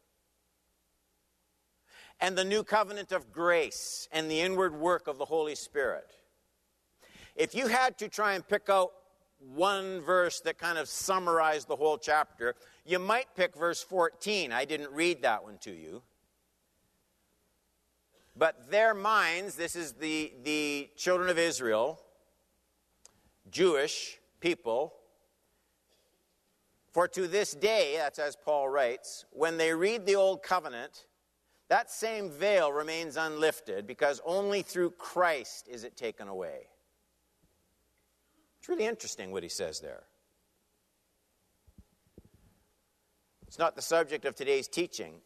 and 2.20 2.37
the 2.37 2.44
new 2.44 2.64
covenant 2.64 3.12
of 3.12 3.32
grace 3.32 4.08
and 4.11 4.28
the 4.30 4.40
inward 4.40 4.75
work 4.75 5.06
of 5.06 5.18
the 5.18 5.25
Holy 5.25 5.54
Spirit. 5.54 6.11
If 7.37 7.54
you 7.54 7.68
had 7.68 7.99
to 7.99 8.08
try 8.08 8.34
and 8.34 8.46
pick 8.46 8.68
out 8.68 8.92
one 9.52 10.00
verse 10.00 10.40
that 10.40 10.58
kind 10.58 10.78
of 10.78 10.88
summarized 10.88 11.68
the 11.68 11.76
whole 11.76 11.98
chapter, 11.98 12.54
you 12.84 12.98
might 12.98 13.34
pick 13.34 13.54
verse 13.56 13.82
14. 13.82 14.52
I 14.52 14.64
didn't 14.64 14.90
read 14.90 15.22
that 15.22 15.44
one 15.44 15.58
to 15.58 15.70
you. 15.70 16.02
But 18.36 18.70
their 18.70 18.94
minds, 18.94 19.54
this 19.54 19.76
is 19.76 19.92
the, 19.92 20.32
the 20.42 20.90
children 20.96 21.28
of 21.28 21.38
Israel, 21.38 22.00
Jewish 23.50 24.18
people, 24.40 24.94
for 26.92 27.08
to 27.08 27.26
this 27.26 27.52
day, 27.52 27.94
that's 27.96 28.20
as 28.20 28.36
Paul 28.36 28.68
writes, 28.68 29.24
when 29.30 29.56
they 29.56 29.74
read 29.74 30.06
the 30.06 30.14
Old 30.14 30.44
Covenant, 30.44 31.06
that 31.68 31.90
same 31.90 32.30
veil 32.30 32.72
remains 32.72 33.16
unlifted 33.16 33.86
because 33.86 34.20
only 34.24 34.62
through 34.62 34.90
Christ 34.92 35.66
is 35.68 35.82
it 35.82 35.96
taken 35.96 36.28
away. 36.28 36.68
It's 38.64 38.68
really 38.71 38.87
interesting 38.87 39.30
what 39.30 39.42
he 39.42 39.50
says 39.50 39.80
there. 39.80 40.04
It's 43.47 43.59
not 43.59 43.76
the 43.76 43.83
subject 43.83 44.25
of 44.25 44.35
today's 44.35 44.68
teaching, 44.68 45.16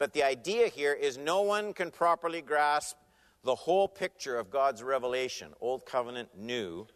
but 0.00 0.12
the 0.12 0.24
idea 0.24 0.66
here 0.66 0.94
is 0.94 1.16
no 1.16 1.42
one 1.42 1.72
can 1.72 1.92
properly 1.92 2.42
grasp 2.42 2.96
the 3.44 3.54
whole 3.54 3.86
picture 3.86 4.36
of 4.36 4.50
God's 4.50 4.82
revelation, 4.82 5.52
Old 5.60 5.86
Covenant, 5.86 6.30
New. 6.36 6.88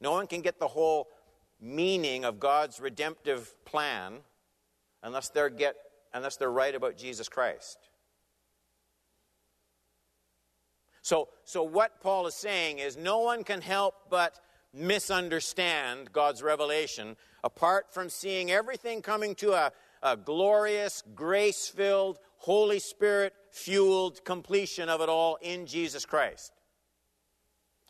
No 0.00 0.12
one 0.12 0.28
can 0.28 0.40
get 0.40 0.60
the 0.60 0.68
whole 0.68 1.08
meaning 1.60 2.24
of 2.24 2.38
God's 2.38 2.78
redemptive 2.78 3.52
plan 3.64 4.18
unless 5.02 5.30
they're, 5.30 5.50
get, 5.50 5.74
unless 6.14 6.36
they're 6.36 6.52
right 6.52 6.76
about 6.76 6.96
Jesus 6.96 7.28
Christ. 7.28 7.76
So, 11.02 11.28
so, 11.42 11.64
what 11.64 12.00
Paul 12.00 12.28
is 12.28 12.34
saying 12.34 12.78
is 12.78 12.96
no 12.96 13.18
one 13.18 13.42
can 13.42 13.60
help 13.60 13.96
but 14.10 14.38
misunderstand 14.72 16.12
God's 16.12 16.42
revelation 16.42 17.16
apart 17.42 17.92
from 17.92 18.08
seeing 18.08 18.50
everything 18.50 19.02
coming 19.02 19.34
to 19.36 19.52
a, 19.52 19.72
a 20.02 20.16
glorious, 20.16 21.02
grace 21.14 21.68
filled, 21.68 22.18
Holy 22.38 22.78
Spirit 22.78 23.34
fueled 23.50 24.24
completion 24.24 24.88
of 24.88 25.00
it 25.00 25.08
all 25.08 25.36
in 25.42 25.66
Jesus 25.66 26.06
Christ. 26.06 26.52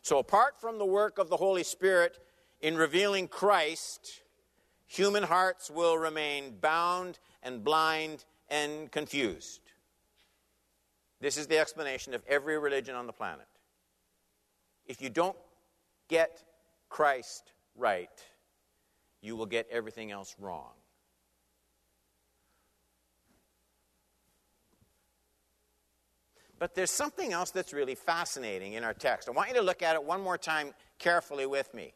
So, 0.01 0.17
apart 0.17 0.59
from 0.59 0.79
the 0.79 0.85
work 0.85 1.19
of 1.19 1.29
the 1.29 1.37
Holy 1.37 1.63
Spirit 1.63 2.17
in 2.59 2.75
revealing 2.75 3.27
Christ, 3.27 4.21
human 4.87 5.23
hearts 5.23 5.69
will 5.69 5.97
remain 5.97 6.57
bound 6.59 7.19
and 7.43 7.63
blind 7.63 8.25
and 8.49 8.91
confused. 8.91 9.61
This 11.19 11.37
is 11.37 11.45
the 11.45 11.59
explanation 11.59 12.15
of 12.15 12.23
every 12.27 12.57
religion 12.57 12.95
on 12.95 13.05
the 13.05 13.13
planet. 13.13 13.47
If 14.87 15.01
you 15.01 15.09
don't 15.09 15.37
get 16.09 16.43
Christ 16.91 17.53
right, 17.75 18.09
you 19.21 19.37
will 19.37 19.45
get 19.45 19.65
everything 19.71 20.11
else 20.11 20.35
wrong. 20.37 20.73
But 26.59 26.75
there's 26.75 26.91
something 26.91 27.31
else 27.33 27.49
that's 27.49 27.73
really 27.73 27.95
fascinating 27.95 28.73
in 28.73 28.83
our 28.83 28.93
text. 28.93 29.29
I 29.29 29.31
want 29.31 29.49
you 29.49 29.55
to 29.55 29.61
look 29.61 29.81
at 29.81 29.95
it 29.95 30.03
one 30.03 30.21
more 30.21 30.37
time 30.37 30.73
carefully 30.99 31.47
with 31.47 31.73
me. 31.73 31.93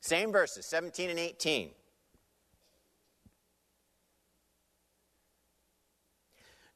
Same 0.00 0.30
verses, 0.30 0.66
17 0.66 1.10
and 1.10 1.18
18. 1.18 1.70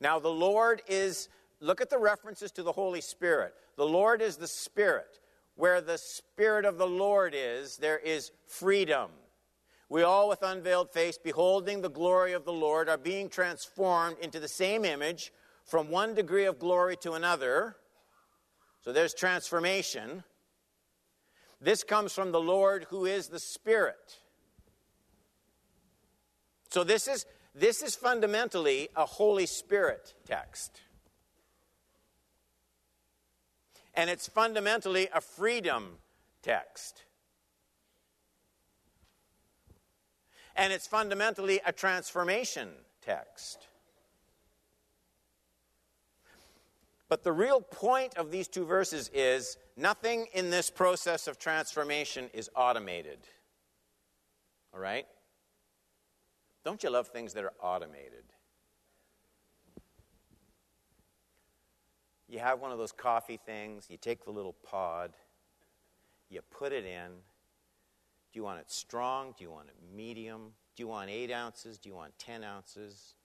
Now, 0.00 0.18
the 0.18 0.28
Lord 0.28 0.80
is, 0.88 1.28
look 1.60 1.82
at 1.82 1.90
the 1.90 1.98
references 1.98 2.50
to 2.52 2.62
the 2.62 2.72
Holy 2.72 3.02
Spirit. 3.02 3.52
The 3.76 3.86
Lord 3.86 4.22
is 4.22 4.36
the 4.36 4.48
Spirit. 4.48 5.20
Where 5.56 5.80
the 5.80 5.98
Spirit 5.98 6.64
of 6.64 6.78
the 6.78 6.86
Lord 6.86 7.34
is, 7.36 7.76
there 7.76 7.98
is 7.98 8.30
freedom. 8.46 9.10
We 9.88 10.02
all, 10.02 10.28
with 10.28 10.42
unveiled 10.42 10.90
face, 10.92 11.18
beholding 11.18 11.82
the 11.82 11.90
glory 11.90 12.32
of 12.32 12.44
the 12.44 12.52
Lord, 12.52 12.88
are 12.88 12.96
being 12.96 13.28
transformed 13.28 14.18
into 14.20 14.38
the 14.38 14.48
same 14.48 14.84
image 14.84 15.32
from 15.64 15.90
one 15.90 16.14
degree 16.14 16.44
of 16.44 16.58
glory 16.58 16.96
to 16.98 17.12
another. 17.12 17.76
So 18.82 18.92
there's 18.92 19.14
transformation. 19.14 20.24
This 21.60 21.82
comes 21.82 22.12
from 22.12 22.32
the 22.32 22.40
Lord 22.40 22.86
who 22.90 23.04
is 23.04 23.28
the 23.28 23.40
Spirit. 23.40 24.20
So 26.70 26.84
this 26.84 27.08
is, 27.08 27.26
this 27.54 27.82
is 27.82 27.96
fundamentally 27.96 28.88
a 28.96 29.04
Holy 29.04 29.46
Spirit 29.46 30.14
text. 30.24 30.80
And 33.94 34.08
it's 34.08 34.28
fundamentally 34.28 35.08
a 35.14 35.20
freedom 35.20 35.98
text. 36.42 37.02
And 40.56 40.72
it's 40.72 40.86
fundamentally 40.86 41.60
a 41.64 41.72
transformation 41.72 42.68
text. 43.02 43.66
But 47.08 47.24
the 47.24 47.32
real 47.32 47.60
point 47.60 48.16
of 48.16 48.30
these 48.30 48.46
two 48.46 48.64
verses 48.64 49.10
is 49.12 49.56
nothing 49.76 50.26
in 50.32 50.50
this 50.50 50.70
process 50.70 51.26
of 51.26 51.38
transformation 51.38 52.30
is 52.32 52.48
automated. 52.54 53.18
All 54.72 54.78
right? 54.78 55.06
Don't 56.64 56.82
you 56.84 56.90
love 56.90 57.08
things 57.08 57.32
that 57.34 57.42
are 57.42 57.52
automated? 57.60 58.29
You 62.30 62.38
have 62.38 62.60
one 62.60 62.70
of 62.70 62.78
those 62.78 62.92
coffee 62.92 63.40
things, 63.44 63.86
you 63.90 63.96
take 63.96 64.24
the 64.24 64.30
little 64.30 64.54
pod, 64.64 65.10
you 66.28 66.40
put 66.48 66.72
it 66.72 66.84
in. 66.84 67.08
Do 68.32 68.38
you 68.38 68.44
want 68.44 68.60
it 68.60 68.70
strong? 68.70 69.34
Do 69.36 69.42
you 69.42 69.50
want 69.50 69.66
it 69.66 69.74
medium? 69.92 70.52
Do 70.76 70.84
you 70.84 70.86
want 70.86 71.10
eight 71.10 71.32
ounces? 71.32 71.76
Do 71.76 71.88
you 71.88 71.96
want 71.96 72.16
10 72.20 72.44
ounces? 72.44 73.16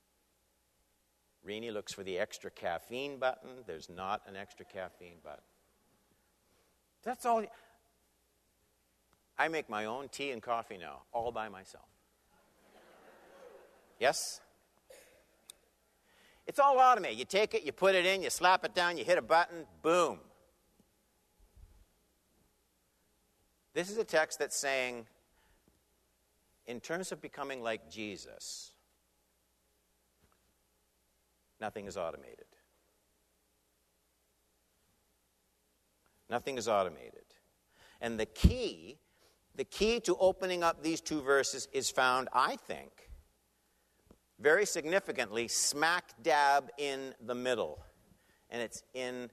Rini 1.47 1.71
looks 1.71 1.93
for 1.93 2.01
the 2.03 2.17
extra 2.17 2.49
caffeine 2.49 3.19
button. 3.19 3.51
There's 3.67 3.89
not 3.89 4.23
an 4.27 4.35
extra 4.35 4.65
caffeine 4.65 5.17
button. 5.23 5.43
That's 7.03 7.27
all. 7.27 7.43
I 9.37 9.47
make 9.49 9.69
my 9.69 9.85
own 9.85 10.09
tea 10.09 10.31
and 10.31 10.41
coffee 10.41 10.79
now, 10.79 11.03
all 11.13 11.31
by 11.31 11.47
myself. 11.47 11.85
Yes? 13.99 14.41
It's 16.47 16.59
all 16.59 16.77
automated. 16.77 17.17
You 17.17 17.25
take 17.25 17.53
it, 17.53 17.63
you 17.63 17.71
put 17.71 17.95
it 17.95 18.05
in, 18.05 18.21
you 18.21 18.29
slap 18.29 18.63
it 18.65 18.75
down, 18.75 18.97
you 18.97 19.03
hit 19.03 19.17
a 19.17 19.21
button, 19.21 19.65
boom. 19.81 20.19
This 23.73 23.89
is 23.89 23.97
a 23.97 24.03
text 24.03 24.39
that's 24.39 24.55
saying, 24.55 25.05
in 26.65 26.79
terms 26.79 27.11
of 27.11 27.21
becoming 27.21 27.61
like 27.61 27.89
Jesus, 27.89 28.71
Nothing 31.59 31.87
is 31.87 31.97
automated. 31.97 32.45
Nothing 36.29 36.57
is 36.57 36.67
automated. 36.67 37.23
And 38.01 38.19
the 38.19 38.25
key, 38.25 38.97
the 39.55 39.63
key 39.63 39.99
to 40.01 40.17
opening 40.17 40.63
up 40.63 40.83
these 40.83 41.01
two 41.01 41.21
verses 41.21 41.67
is 41.71 41.89
found, 41.89 42.27
I 42.33 42.55
think, 42.55 43.04
very 44.39 44.65
significantly, 44.65 45.47
smack 45.47 46.11
dab 46.21 46.69
in 46.77 47.13
the 47.25 47.35
middle. 47.35 47.83
And 48.49 48.61
it's 48.61 48.83
in 48.93 49.29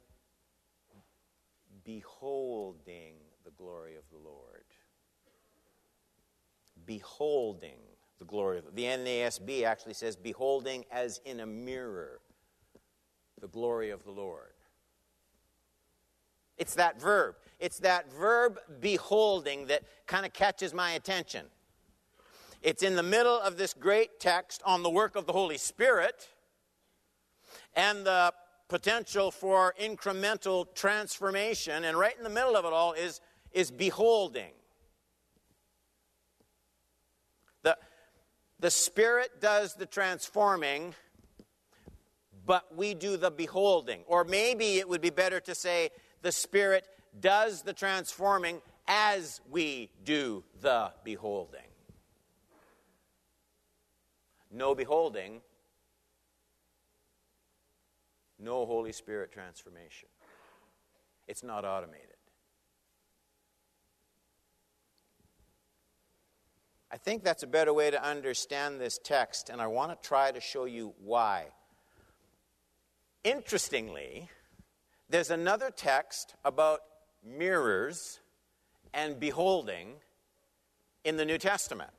beholding 1.84 3.14
the 3.44 3.50
glory 3.50 3.96
of 3.96 4.04
the 4.10 4.18
Lord. 4.18 4.64
Beholding 6.86 7.78
the 8.18 8.24
glory 8.24 8.58
of 8.58 8.74
the 8.74 8.84
NASB 8.84 9.64
actually 9.64 9.94
says 9.94 10.16
beholding 10.16 10.84
as 10.90 11.20
in 11.24 11.40
a 11.40 11.46
mirror 11.46 12.20
the 13.40 13.48
glory 13.48 13.90
of 13.90 14.04
the 14.04 14.10
Lord. 14.10 14.52
It's 16.56 16.74
that 16.76 17.00
verb. 17.00 17.34
It's 17.58 17.80
that 17.80 18.12
verb 18.12 18.60
beholding 18.80 19.66
that 19.66 19.82
kind 20.06 20.24
of 20.24 20.32
catches 20.32 20.72
my 20.72 20.92
attention. 20.92 21.46
It's 22.62 22.82
in 22.82 22.94
the 22.94 23.02
middle 23.02 23.40
of 23.40 23.56
this 23.56 23.74
great 23.74 24.20
text 24.20 24.62
on 24.64 24.82
the 24.82 24.90
work 24.90 25.16
of 25.16 25.26
the 25.26 25.32
Holy 25.32 25.58
Spirit 25.58 26.28
and 27.74 28.06
the 28.06 28.32
potential 28.68 29.30
for 29.30 29.74
incremental 29.80 30.72
transformation. 30.74 31.84
And 31.84 31.98
right 31.98 32.16
in 32.16 32.22
the 32.22 32.30
middle 32.30 32.56
of 32.56 32.64
it 32.64 32.72
all 32.72 32.92
is, 32.92 33.20
is 33.50 33.70
beholding. 33.70 34.52
The 37.62 37.76
the 38.60 38.70
Spirit 38.70 39.40
does 39.40 39.74
the 39.74 39.86
transforming, 39.86 40.94
but 42.46 42.76
we 42.76 42.94
do 42.94 43.16
the 43.16 43.32
beholding. 43.32 44.04
Or 44.06 44.22
maybe 44.22 44.78
it 44.78 44.88
would 44.88 45.00
be 45.00 45.10
better 45.10 45.40
to 45.40 45.54
say 45.54 45.90
the 46.22 46.30
Spirit 46.30 46.86
does 47.18 47.62
the 47.62 47.72
transforming 47.72 48.62
as 48.86 49.40
we 49.50 49.90
do 50.04 50.44
the 50.60 50.92
beholding. 51.02 51.71
No 54.52 54.74
beholding, 54.74 55.40
no 58.38 58.66
Holy 58.66 58.92
Spirit 58.92 59.32
transformation. 59.32 60.08
It's 61.26 61.42
not 61.42 61.64
automated. 61.64 62.08
I 66.90 66.98
think 66.98 67.24
that's 67.24 67.42
a 67.42 67.46
better 67.46 67.72
way 67.72 67.90
to 67.90 68.04
understand 68.04 68.78
this 68.78 68.98
text, 69.02 69.48
and 69.48 69.62
I 69.62 69.66
want 69.66 69.90
to 69.90 70.08
try 70.08 70.30
to 70.30 70.40
show 70.40 70.66
you 70.66 70.92
why. 71.02 71.46
Interestingly, 73.24 74.28
there's 75.08 75.30
another 75.30 75.70
text 75.70 76.34
about 76.44 76.80
mirrors 77.24 78.20
and 78.92 79.18
beholding 79.18 79.94
in 81.04 81.16
the 81.16 81.24
New 81.24 81.38
Testament. 81.38 81.92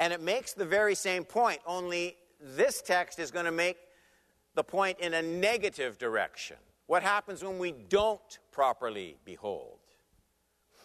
And 0.00 0.12
it 0.12 0.20
makes 0.20 0.52
the 0.52 0.64
very 0.64 0.94
same 0.94 1.24
point, 1.24 1.60
only 1.66 2.16
this 2.40 2.80
text 2.82 3.18
is 3.18 3.30
going 3.30 3.46
to 3.46 3.52
make 3.52 3.76
the 4.54 4.62
point 4.62 4.98
in 5.00 5.14
a 5.14 5.22
negative 5.22 5.98
direction. 5.98 6.56
What 6.86 7.02
happens 7.02 7.42
when 7.42 7.58
we 7.58 7.72
don't 7.72 8.38
properly 8.50 9.16
behold? 9.24 9.78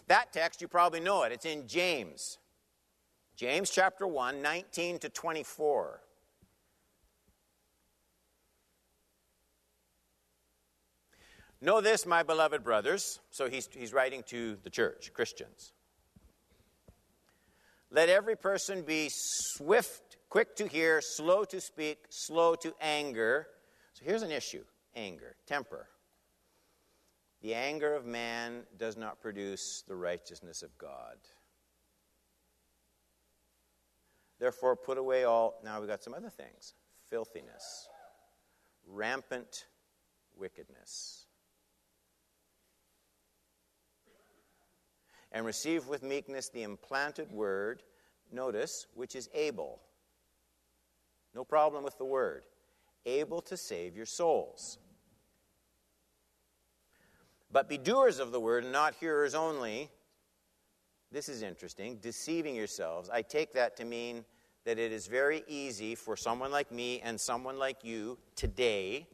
That 0.07 0.33
text, 0.33 0.61
you 0.61 0.67
probably 0.67 0.99
know 0.99 1.23
it. 1.23 1.31
It's 1.31 1.45
in 1.45 1.67
James. 1.67 2.39
James 3.35 3.69
chapter 3.69 4.05
1, 4.05 4.41
19 4.41 4.99
to 4.99 5.09
24. 5.09 6.01
Know 11.61 11.79
this, 11.79 12.05
my 12.05 12.23
beloved 12.23 12.63
brothers. 12.63 13.21
So 13.31 13.49
he's, 13.49 13.69
he's 13.71 13.93
writing 13.93 14.23
to 14.23 14.57
the 14.63 14.69
church, 14.69 15.11
Christians. 15.13 15.71
Let 17.93 18.09
every 18.09 18.35
person 18.35 18.81
be 18.81 19.09
swift, 19.11 20.17
quick 20.27 20.55
to 20.55 20.67
hear, 20.67 20.99
slow 20.99 21.43
to 21.45 21.61
speak, 21.61 21.99
slow 22.09 22.55
to 22.55 22.73
anger. 22.81 23.45
So 23.93 24.03
here's 24.03 24.23
an 24.23 24.31
issue 24.31 24.63
anger, 24.95 25.35
temper. 25.45 25.87
The 27.43 27.53
anger 27.53 27.93
of 27.93 28.05
man 28.05 28.63
does 28.79 28.97
not 28.97 29.21
produce 29.21 29.83
the 29.87 29.95
righteousness 29.95 30.63
of 30.63 30.75
God. 30.79 31.17
Therefore, 34.39 34.75
put 34.75 34.97
away 34.97 35.25
all. 35.25 35.59
Now 35.63 35.79
we've 35.79 35.87
got 35.87 36.01
some 36.01 36.15
other 36.15 36.31
things 36.31 36.73
filthiness, 37.11 37.87
rampant 38.87 39.65
wickedness. 40.35 41.22
And 45.33 45.45
receive 45.45 45.87
with 45.87 46.03
meekness 46.03 46.49
the 46.49 46.63
implanted 46.63 47.31
word, 47.31 47.83
notice, 48.31 48.87
which 48.93 49.15
is 49.15 49.29
able. 49.33 49.79
No 51.33 51.43
problem 51.43 51.83
with 51.83 51.97
the 51.97 52.05
word. 52.05 52.45
Able 53.05 53.41
to 53.41 53.57
save 53.57 53.97
your 53.97 54.05
souls. 54.05 54.77
But 57.51 57.67
be 57.67 57.77
doers 57.77 58.19
of 58.19 58.31
the 58.31 58.39
word 58.39 58.63
and 58.63 58.71
not 58.71 58.95
hearers 58.95 59.35
only. 59.35 59.89
This 61.11 61.29
is 61.29 61.41
interesting. 61.41 61.97
Deceiving 61.97 62.55
yourselves. 62.55 63.09
I 63.11 63.21
take 63.21 63.53
that 63.53 63.75
to 63.77 63.85
mean 63.85 64.25
that 64.65 64.79
it 64.79 64.91
is 64.91 65.07
very 65.07 65.43
easy 65.47 65.93
for 65.93 66.15
someone 66.15 66.51
like 66.51 66.71
me 66.71 67.01
and 67.01 67.19
someone 67.19 67.59
like 67.59 67.83
you 67.83 68.17
today 68.35 69.07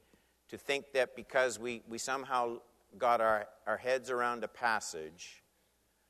to 0.49 0.57
think 0.57 0.93
that 0.93 1.15
because 1.15 1.59
we, 1.59 1.81
we 1.87 1.97
somehow 1.97 2.57
got 2.97 3.21
our, 3.21 3.47
our 3.67 3.77
heads 3.77 4.09
around 4.09 4.43
a 4.43 4.47
passage, 4.47 5.38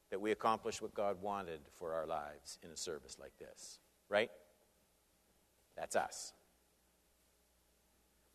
that 0.10 0.20
we 0.20 0.32
accomplish 0.32 0.82
what 0.82 0.94
God 0.94 1.22
wanted 1.22 1.60
for 1.78 1.94
our 1.94 2.06
lives 2.06 2.58
in 2.64 2.72
a 2.72 2.78
service 2.78 3.18
like 3.20 3.38
this. 3.38 3.80
Right? 4.10 4.32
That's 5.76 5.96
us 5.96 6.34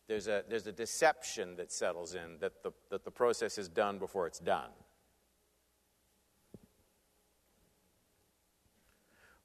there's 0.07 0.27
a, 0.27 0.43
there's 0.47 0.67
a 0.67 0.71
deception 0.71 1.55
that 1.55 1.71
settles 1.71 2.13
in 2.13 2.37
that 2.39 2.63
the, 2.63 2.71
that 2.89 3.03
the 3.03 3.11
process 3.11 3.57
is 3.57 3.67
done 3.67 3.97
before 3.97 4.27
it's 4.27 4.39
done. 4.39 4.69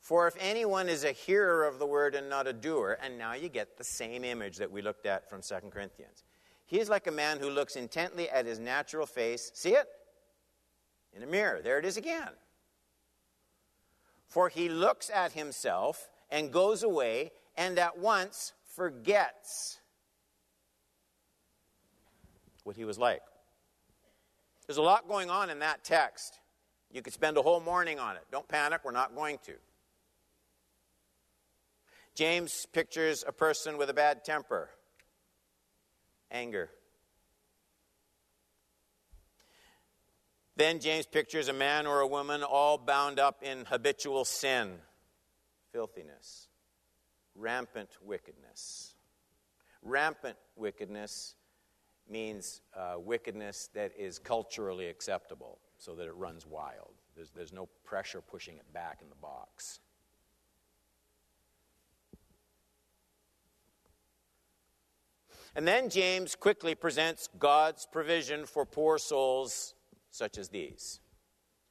For 0.00 0.26
if 0.26 0.34
anyone 0.40 0.88
is 0.88 1.04
a 1.04 1.12
hearer 1.12 1.66
of 1.66 1.78
the 1.78 1.86
word 1.86 2.14
and 2.14 2.28
not 2.28 2.46
a 2.46 2.52
doer, 2.52 2.98
and 3.02 3.16
now 3.16 3.34
you 3.34 3.48
get 3.48 3.78
the 3.78 3.84
same 3.84 4.24
image 4.24 4.56
that 4.56 4.70
we 4.70 4.82
looked 4.82 5.06
at 5.06 5.28
from 5.28 5.40
2 5.40 5.54
Corinthians. 5.70 6.24
He 6.66 6.80
is 6.80 6.88
like 6.88 7.06
a 7.06 7.12
man 7.12 7.38
who 7.38 7.48
looks 7.48 7.76
intently 7.76 8.28
at 8.28 8.46
his 8.46 8.58
natural 8.58 9.06
face. 9.06 9.50
See 9.54 9.70
it? 9.70 9.86
In 11.14 11.22
a 11.22 11.26
mirror. 11.26 11.60
There 11.62 11.78
it 11.78 11.84
is 11.84 11.96
again. 11.96 12.30
For 14.28 14.48
he 14.48 14.68
looks 14.68 15.10
at 15.10 15.32
himself 15.32 16.08
and 16.30 16.52
goes 16.52 16.82
away 16.82 17.32
and 17.56 17.78
at 17.78 17.98
once 17.98 18.52
forgets 18.64 19.80
what 22.64 22.76
he 22.76 22.84
was 22.84 22.98
like. 22.98 23.22
There's 24.66 24.78
a 24.78 24.82
lot 24.82 25.08
going 25.08 25.30
on 25.30 25.50
in 25.50 25.58
that 25.58 25.82
text. 25.82 26.38
You 26.92 27.02
could 27.02 27.12
spend 27.12 27.36
a 27.36 27.42
whole 27.42 27.60
morning 27.60 27.98
on 27.98 28.16
it. 28.16 28.22
Don't 28.30 28.46
panic, 28.46 28.82
we're 28.84 28.92
not 28.92 29.14
going 29.14 29.38
to. 29.46 29.54
James 32.14 32.66
pictures 32.72 33.24
a 33.26 33.32
person 33.32 33.78
with 33.78 33.90
a 33.90 33.94
bad 33.94 34.24
temper, 34.24 34.70
anger. 36.30 36.70
Then 40.60 40.78
James 40.78 41.06
pictures 41.06 41.48
a 41.48 41.54
man 41.54 41.86
or 41.86 42.00
a 42.00 42.06
woman 42.06 42.42
all 42.42 42.76
bound 42.76 43.18
up 43.18 43.42
in 43.42 43.64
habitual 43.64 44.26
sin, 44.26 44.72
filthiness, 45.72 46.48
rampant 47.34 47.88
wickedness. 48.02 48.92
Rampant 49.80 50.36
wickedness 50.56 51.34
means 52.10 52.60
uh, 52.76 52.96
wickedness 52.98 53.70
that 53.72 53.92
is 53.98 54.18
culturally 54.18 54.88
acceptable 54.88 55.60
so 55.78 55.94
that 55.94 56.06
it 56.06 56.14
runs 56.14 56.46
wild. 56.46 56.92
There's, 57.16 57.30
there's 57.30 57.54
no 57.54 57.66
pressure 57.82 58.20
pushing 58.20 58.58
it 58.58 58.70
back 58.70 58.98
in 59.00 59.08
the 59.08 59.14
box. 59.14 59.80
And 65.56 65.66
then 65.66 65.88
James 65.88 66.34
quickly 66.34 66.74
presents 66.74 67.30
God's 67.38 67.86
provision 67.90 68.44
for 68.44 68.66
poor 68.66 68.98
souls 68.98 69.74
such 70.10 70.38
as 70.38 70.48
these. 70.48 71.00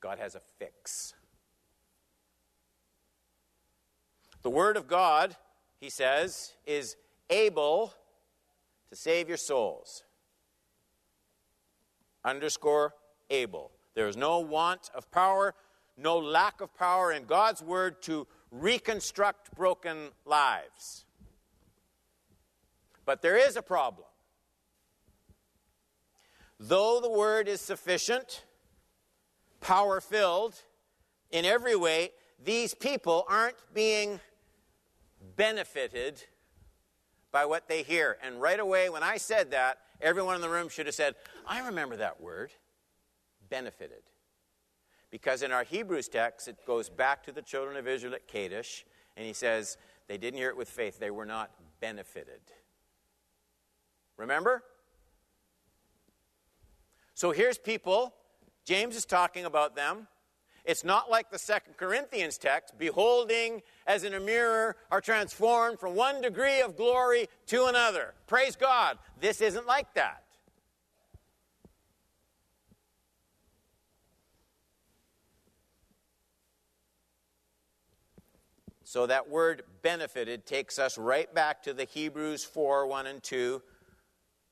God 0.02 0.20
has 0.20 0.36
a 0.36 0.42
fix. 0.58 1.14
The 4.42 4.50
Word 4.50 4.78
of 4.78 4.88
God, 4.88 5.36
he 5.80 5.90
says, 5.90 6.54
is 6.66 6.96
able 7.30 7.94
to 8.90 8.96
save 8.96 9.28
your 9.28 9.38
souls 9.38 10.04
underscore 12.24 12.94
able. 13.30 13.72
There 13.96 14.08
is 14.08 14.18
no 14.18 14.40
want 14.40 14.90
of 14.96 15.12
power, 15.12 15.54
no 15.98 16.18
lack 16.18 16.62
of 16.62 16.74
power 16.76 17.12
in 17.12 17.26
God's 17.26 17.62
word 17.62 18.02
to 18.04 18.28
reconstruct 18.52 19.54
broken 19.56 20.10
lives. 20.26 21.06
But 23.06 23.22
there 23.22 23.38
is 23.38 23.56
a 23.56 23.62
problem. 23.62 24.08
Though 26.60 27.00
the 27.02 27.10
word 27.10 27.48
is 27.48 27.62
sufficient, 27.62 28.44
power 29.62 30.02
filled 30.02 30.56
in 31.32 31.46
every 31.46 31.76
way, 31.76 32.12
these 32.44 32.74
people 32.74 33.26
aren't 33.30 33.58
being 33.74 34.20
benefited 35.36 36.24
by 37.32 37.46
what 37.46 37.68
they 37.68 37.84
hear. 37.84 38.18
And 38.22 38.42
right 38.42 38.60
away, 38.60 38.90
when 38.90 39.04
I 39.04 39.18
said 39.18 39.52
that, 39.52 39.80
Everyone 40.02 40.36
in 40.36 40.42
the 40.42 40.50
room 40.50 40.70
should 40.70 40.86
have 40.86 40.96
said, 40.96 41.16
I 41.46 41.66
remember 41.66 41.98
that 41.98 42.22
word, 42.22 42.52
benefited. 43.50 44.04
Because 45.12 45.44
in 45.44 45.52
our 45.52 45.64
Hebrews 45.64 46.08
text, 46.08 46.48
it 46.48 46.66
goes 46.66 46.90
back 46.90 47.24
to 47.24 47.32
the 47.32 47.42
children 47.42 47.76
of 47.76 47.88
Israel 47.88 48.14
at 48.14 48.28
Kadesh, 48.28 48.86
and 49.18 49.26
he 49.26 49.34
says, 49.34 49.78
they 50.08 50.18
didn't 50.18 50.38
hear 50.38 50.50
it 50.50 50.58
with 50.58 50.70
faith, 50.70 51.00
they 51.00 51.12
were 51.12 51.26
not 51.26 51.52
benefited. 51.82 52.40
Remember? 54.16 54.64
So 57.20 57.32
here's 57.32 57.58
people, 57.58 58.14
James 58.64 58.96
is 58.96 59.04
talking 59.04 59.44
about 59.44 59.76
them. 59.76 60.08
It's 60.64 60.86
not 60.86 61.12
like 61.12 61.30
the 61.30 61.38
Second 61.38 61.76
Corinthians 61.76 62.38
text, 62.38 62.78
beholding 62.78 63.62
as 63.86 64.06
in 64.06 64.14
a 64.14 64.22
mirror 64.22 64.78
are 64.90 65.02
transformed 65.02 65.82
from 65.82 65.98
one 65.98 66.22
degree 66.22 66.62
of 66.62 66.78
glory 66.78 67.28
to 67.48 67.66
another. 67.66 68.14
Praise 68.26 68.56
God. 68.56 69.00
This 69.20 69.42
isn't 69.42 69.68
like 69.68 69.94
that. 69.96 70.24
So 78.86 79.08
that 79.08 79.28
word 79.28 79.64
benefited 79.82 80.46
takes 80.46 80.80
us 80.80 80.98
right 80.98 81.36
back 81.36 81.64
to 81.64 81.74
the 81.74 81.84
Hebrews 81.84 82.46
4 82.46 82.88
1 82.88 83.08
and 83.08 83.22
2 83.22 83.62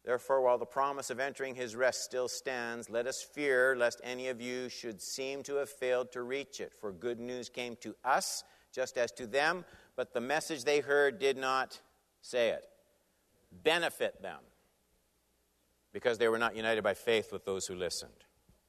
Therefore, 0.07 0.39
while 0.39 0.57
the 0.57 0.65
promise 0.65 1.09
of 1.09 1.19
entering 1.19 1.53
his 1.53 1.75
rest 1.75 2.05
still 2.05 2.29
stands, 2.29 2.89
let 2.89 3.07
us 3.07 3.21
fear 3.21 3.75
lest 3.75 3.99
any 4.05 4.29
of 4.29 4.39
you 4.39 4.69
should 4.69 5.01
seem 5.01 5.43
to 5.43 5.55
have 5.55 5.69
failed 5.69 6.13
to 6.13 6.21
reach 6.21 6.61
it. 6.61 6.71
For 6.79 6.93
good 6.93 7.19
news 7.19 7.49
came 7.49 7.75
to 7.81 7.93
us, 8.05 8.45
just 8.73 8.97
as 8.97 9.11
to 9.11 9.27
them, 9.27 9.65
but 9.97 10.13
the 10.13 10.21
message 10.21 10.63
they 10.63 10.79
heard 10.79 11.19
did 11.19 11.35
not 11.35 11.81
say 12.21 12.51
it. 12.51 12.63
Benefit 13.51 14.21
them, 14.21 14.39
because 15.91 16.17
they 16.17 16.29
were 16.29 16.37
not 16.37 16.55
united 16.55 16.85
by 16.85 16.93
faith 16.93 17.33
with 17.33 17.43
those 17.43 17.67
who 17.67 17.75
listened. 17.75 18.23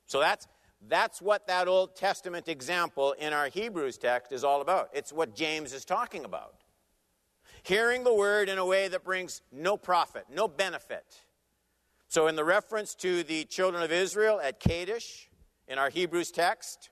So 0.07 0.19
that's, 0.19 0.49
that's 0.89 1.23
what 1.23 1.47
that 1.47 1.69
Old 1.69 1.95
Testament 1.95 2.49
example 2.49 3.13
in 3.13 3.33
our 3.33 3.47
Hebrews 3.47 3.97
text 3.97 4.33
is 4.33 4.43
all 4.43 4.61
about. 4.61 4.89
It's 4.93 5.13
what 5.13 5.37
James 5.37 5.73
is 5.73 5.85
talking 5.85 6.25
about. 6.25 6.65
Hearing 7.63 8.03
the 8.03 8.15
word 8.15 8.49
in 8.49 8.59
a 8.59 8.67
way 8.67 8.89
that 8.89 9.05
brings 9.05 9.41
no 9.53 9.77
profit, 9.77 10.25
no 10.29 10.49
benefit 10.49 11.23
so, 12.09 12.27
in 12.27 12.37
the 12.37 12.45
reference 12.45 12.95
to 12.97 13.23
the 13.23 13.45
children 13.45 13.83
of 13.83 13.93
Israel 13.93 14.41
at 14.43 14.61
Kadesh 14.61 15.29
in 15.67 15.79
our 15.79 15.91
Hebrews 15.91 16.31
text, 16.31 16.89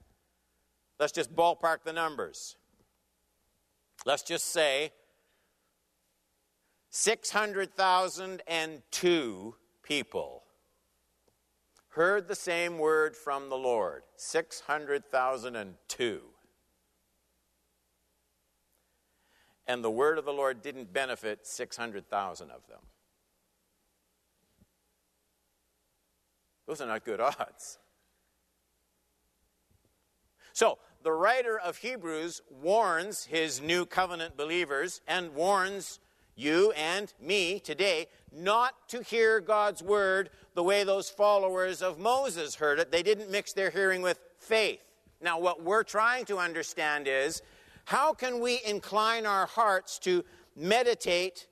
let's 1.01 1.13
just 1.13 1.35
ballpark 1.35 1.85
the 1.85 1.95
numbers. 1.95 2.57
Let's 4.05 4.23
just 4.23 4.53
say 4.53 4.93
600,002 6.91 9.55
people 9.83 10.43
heard 11.97 12.29
the 12.29 12.35
same 12.35 12.79
word 12.79 13.17
from 13.17 13.49
the 13.49 13.57
Lord. 13.57 14.03
600,002. 14.17 16.21
And 19.67 19.83
the 19.83 19.91
word 19.91 20.19
of 20.19 20.27
the 20.27 20.33
Lord 20.33 20.61
didn't 20.61 20.93
benefit 20.93 21.47
600,000 21.47 22.51
of 22.51 22.67
them. 22.69 22.81
Those 26.67 26.81
are 26.81 26.87
not 26.87 27.05
good 27.05 27.21
odds. 27.21 27.79
So, 30.53 30.79
the 31.03 31.13
writer 31.13 31.59
of 31.59 31.77
Hebrews 31.77 32.41
warns 32.51 33.25
his 33.27 33.61
new 33.61 33.87
covenant 33.87 34.37
believers 34.37 35.01
and 35.07 35.35
warns 35.35 36.01
you 36.35 36.73
and 36.73 37.13
me 37.21 37.61
today, 37.61 38.07
not 38.33 38.89
to 38.89 39.03
hear 39.03 39.41
God's 39.41 39.83
word 39.83 40.31
the 40.55 40.63
way 40.63 40.85
those 40.85 41.09
followers 41.09 41.83
of 41.83 41.99
Moses 41.99 42.57
heard 42.57 42.79
it. 42.79 42.91
They 42.91 43.03
didn't 43.03 43.31
mix 43.31 43.53
their 43.53 43.71
hearing 43.71 44.03
with 44.03 44.19
faith. 44.39 44.81
Now, 45.21 45.39
what 45.39 45.63
we're 45.63 45.83
trying 45.83 46.25
to 46.27 46.39
understand 46.39 47.07
is 47.09 47.43
how 47.85 48.13
can 48.13 48.41
we 48.41 48.61
incline 48.67 49.27
our 49.27 49.47
hearts 49.47 49.99
to 50.01 50.25
meditate 50.55 51.47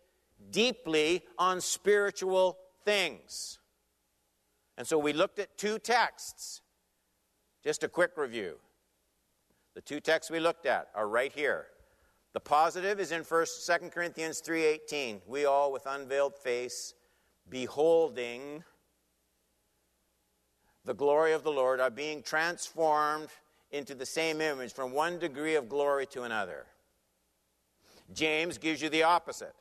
deeply 0.51 1.23
on 1.39 1.61
spiritual 1.61 2.59
things? 2.85 3.59
And 4.77 4.87
so 4.87 4.99
we 4.99 5.13
looked 5.13 5.39
at 5.39 5.57
two 5.57 5.79
texts. 5.79 6.61
Just 7.63 7.85
a 7.85 7.89
quick 7.89 8.13
review. 8.17 8.57
The 9.75 9.81
two 9.81 10.01
texts 10.01 10.31
we 10.31 10.41
looked 10.41 10.67
at 10.67 10.89
are 10.95 11.09
right 11.09 11.33
here. 11.33 11.67
The 12.33 12.41
positive 12.41 12.99
is 12.99 13.13
in 13.13 13.23
1st 13.23 13.67
2 13.67 13.91
Corinthians 13.91 14.41
3:18. 14.41 15.23
We 15.27 15.45
all 15.45 15.73
with 15.73 15.87
unveiled 15.87 16.37
face 16.37 16.95
beholding 17.49 18.65
the 20.85 20.95
glory 20.95 21.33
of 21.33 21.43
the 21.43 21.53
Lord 21.53 21.81
are 21.81 21.91
being 21.91 22.23
transformed 22.23 23.29
into 23.71 23.95
the 23.95 24.07
same 24.07 24.41
image 24.41 24.73
from 24.73 24.93
one 24.93 25.19
degree 25.19 25.55
of 25.55 25.69
glory 25.69 26.07
to 26.07 26.23
another. 26.23 26.67
James 28.13 28.59
gives 28.59 28.83
you 28.83 28.89
the 28.89 29.03
opposite. 29.03 29.55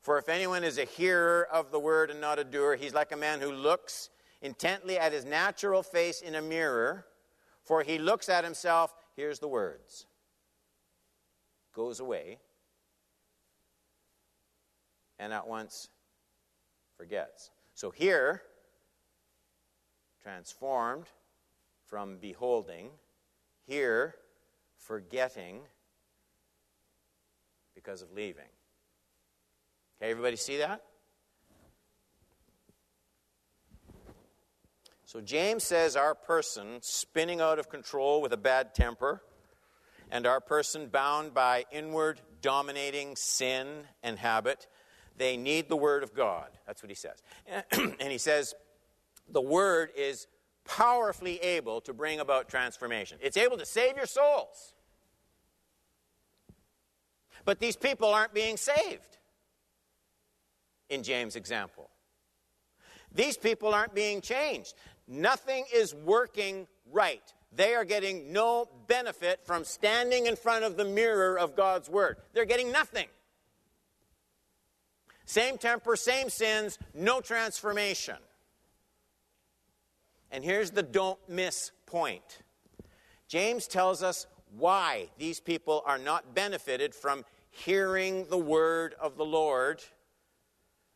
For 0.00 0.18
if 0.18 0.28
anyone 0.28 0.64
is 0.64 0.78
a 0.78 0.84
hearer 0.84 1.46
of 1.52 1.70
the 1.70 1.78
word 1.78 2.10
and 2.10 2.20
not 2.20 2.40
a 2.40 2.44
doer, 2.44 2.74
he's 2.74 2.92
like 2.92 3.12
a 3.12 3.16
man 3.16 3.40
who 3.40 3.52
looks 3.52 4.10
intently 4.42 4.98
at 4.98 5.12
his 5.12 5.24
natural 5.24 5.82
face 5.82 6.20
in 6.20 6.34
a 6.34 6.42
mirror, 6.42 7.06
for 7.62 7.82
he 7.82 7.96
looks 7.96 8.28
at 8.28 8.44
himself, 8.44 8.94
here's 9.16 9.38
the 9.38 9.48
words, 9.48 10.06
goes 11.74 12.00
away, 12.00 12.38
and 15.18 15.32
at 15.32 15.46
once 15.46 15.88
forgets. 16.96 17.50
So 17.74 17.90
here, 17.90 18.42
transformed 20.22 21.06
from 21.86 22.16
beholding, 22.18 22.90
here, 23.66 24.16
forgetting 24.76 25.60
because 27.74 28.02
of 28.02 28.12
leaving. 28.12 28.44
Okay, 30.00 30.10
everybody 30.10 30.36
see 30.36 30.58
that? 30.58 30.82
So 35.12 35.20
James 35.20 35.62
says 35.62 35.94
our 35.94 36.14
person 36.14 36.78
spinning 36.80 37.42
out 37.42 37.58
of 37.58 37.68
control 37.68 38.22
with 38.22 38.32
a 38.32 38.38
bad 38.38 38.74
temper, 38.74 39.22
and 40.10 40.26
our 40.26 40.40
person 40.40 40.86
bound 40.86 41.34
by 41.34 41.66
inward 41.70 42.22
dominating 42.40 43.14
sin 43.16 43.82
and 44.02 44.18
habit, 44.18 44.66
they 45.18 45.36
need 45.36 45.68
the 45.68 45.76
Word 45.76 46.02
of 46.02 46.14
God. 46.14 46.48
That's 46.66 46.82
what 46.82 46.88
he 46.88 46.94
says. 46.94 47.22
and 47.72 48.10
he 48.10 48.16
says 48.16 48.54
the 49.28 49.42
Word 49.42 49.90
is 49.94 50.28
powerfully 50.64 51.36
able 51.40 51.82
to 51.82 51.92
bring 51.92 52.18
about 52.18 52.48
transformation, 52.48 53.18
it's 53.20 53.36
able 53.36 53.58
to 53.58 53.66
save 53.66 53.98
your 53.98 54.06
souls. 54.06 54.72
But 57.44 57.60
these 57.60 57.76
people 57.76 58.14
aren't 58.14 58.32
being 58.32 58.56
saved 58.56 59.18
in 60.88 61.02
James' 61.02 61.36
example. 61.36 61.90
These 63.14 63.36
people 63.36 63.74
aren't 63.74 63.94
being 63.94 64.20
changed. 64.20 64.74
Nothing 65.12 65.66
is 65.74 65.94
working 65.94 66.66
right. 66.90 67.22
They 67.54 67.74
are 67.74 67.84
getting 67.84 68.32
no 68.32 68.66
benefit 68.86 69.44
from 69.44 69.64
standing 69.64 70.24
in 70.24 70.36
front 70.36 70.64
of 70.64 70.78
the 70.78 70.86
mirror 70.86 71.38
of 71.38 71.54
God's 71.54 71.90
Word. 71.90 72.16
They're 72.32 72.46
getting 72.46 72.72
nothing. 72.72 73.08
Same 75.26 75.58
temper, 75.58 75.96
same 75.96 76.30
sins, 76.30 76.78
no 76.94 77.20
transformation. 77.20 78.16
And 80.30 80.42
here's 80.42 80.70
the 80.70 80.82
don't 80.82 81.18
miss 81.28 81.72
point 81.84 82.42
James 83.28 83.66
tells 83.66 84.02
us 84.02 84.26
why 84.56 85.08
these 85.18 85.40
people 85.40 85.82
are 85.84 85.98
not 85.98 86.34
benefited 86.34 86.94
from 86.94 87.26
hearing 87.50 88.26
the 88.30 88.38
word 88.38 88.94
of 88.98 89.18
the 89.18 89.24
Lord. 89.26 89.82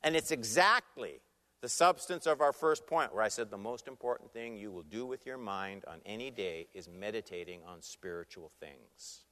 And 0.03 0.17
it's 0.17 0.31
exactly 0.31 1.21
the 1.61 1.69
substance 1.69 2.27
of 2.27 2.41
our 2.41 2.53
first 2.53 2.87
point, 2.87 3.15
where 3.15 3.23
I 3.23 3.29
said 3.29 3.51
the 3.51 3.57
most 3.57 3.89
important 3.89 4.33
thing 4.33 4.57
you 4.57 4.71
will 4.71 4.83
do 4.83 5.07
with 5.07 5.25
your 5.25 5.39
mind 5.39 5.85
on 5.89 6.01
any 6.05 6.31
day 6.31 6.69
is 6.75 6.89
meditating 6.89 7.61
on 7.67 7.83
spiritual 7.83 8.53
things. 8.61 9.23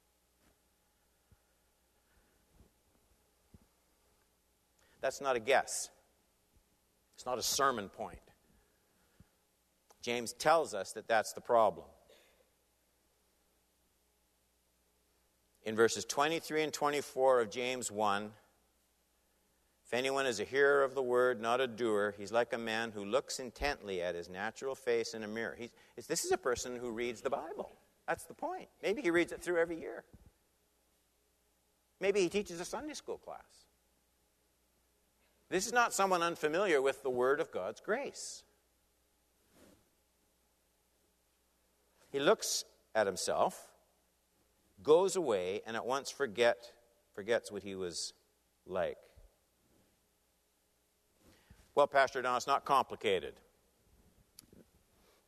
That's 5.01 5.21
not 5.21 5.37
a 5.37 5.41
guess, 5.41 5.91
it's 7.15 7.27
not 7.27 7.39
a 7.39 7.43
sermon 7.43 7.91
point. 7.91 8.19
James 10.01 10.33
tells 10.35 10.75
us 10.75 10.93
that 10.93 11.09
that's 11.09 11.33
the 11.33 11.41
problem. 11.41 11.87
In 15.63 15.77
verses 15.77 16.05
23 16.05 16.65
and 16.65 16.73
24 16.73 17.41
of 17.41 17.51
James 17.51 17.91
1, 17.91 18.25
if 18.25 18.31
anyone 19.95 20.27
is 20.27 20.41
a 20.41 20.45
hearer 20.45 20.83
of 20.83 20.95
the 20.95 21.03
word, 21.03 21.41
not 21.41 21.61
a 21.61 21.67
doer, 21.67 22.15
he's 22.19 22.33
like 22.33 22.53
a 22.53 22.59
man 22.59 22.91
who 22.93 23.05
looks 23.05 23.39
intently 23.39 24.03
at 24.03 24.15
his 24.15 24.29
natural 24.29 24.75
face 24.75 25.15
in 25.15 25.23
a 25.23 25.29
mirror. 25.29 25.57
He's, 25.59 26.07
this 26.07 26.25
is 26.25 26.33
a 26.33 26.39
person 26.39 26.77
who 26.77 26.91
reads 26.91 27.21
the 27.21 27.31
Bible. 27.31 27.73
That's 28.07 28.25
the 28.25 28.35
point. 28.35 28.69
Maybe 28.83 29.03
he 29.03 29.11
reads 29.11 29.33
it 29.33 29.41
through 29.43 29.59
every 29.59 29.79
year. 29.79 30.05
Maybe 32.01 32.21
he 32.21 32.29
teaches 32.29 32.61
a 32.61 32.65
Sunday 32.65 32.95
school 32.95 33.19
class. 33.19 33.67
This 35.49 35.67
is 35.67 35.73
not 35.73 35.93
someone 35.93 36.23
unfamiliar 36.23 36.83
with 36.83 37.03
the 37.03 37.11
word 37.11 37.41
of 37.41 37.53
God's 37.53 37.81
grace. 37.81 38.43
He 42.11 42.21
looks 42.21 42.65
at 42.95 43.07
himself, 43.07 43.69
goes 44.83 45.17
away, 45.17 45.63
and 45.67 45.77
at 45.77 45.87
once 45.87 46.11
forget, 46.11 46.73
forgets 47.15 47.53
what 47.53 47.63
he 47.63 47.75
was 47.75 48.13
like. 48.67 48.99
Well, 51.75 51.87
Pastor 51.87 52.23
Don, 52.23 52.37
it's 52.37 52.47
not 52.47 52.65
complicated. 52.65 53.35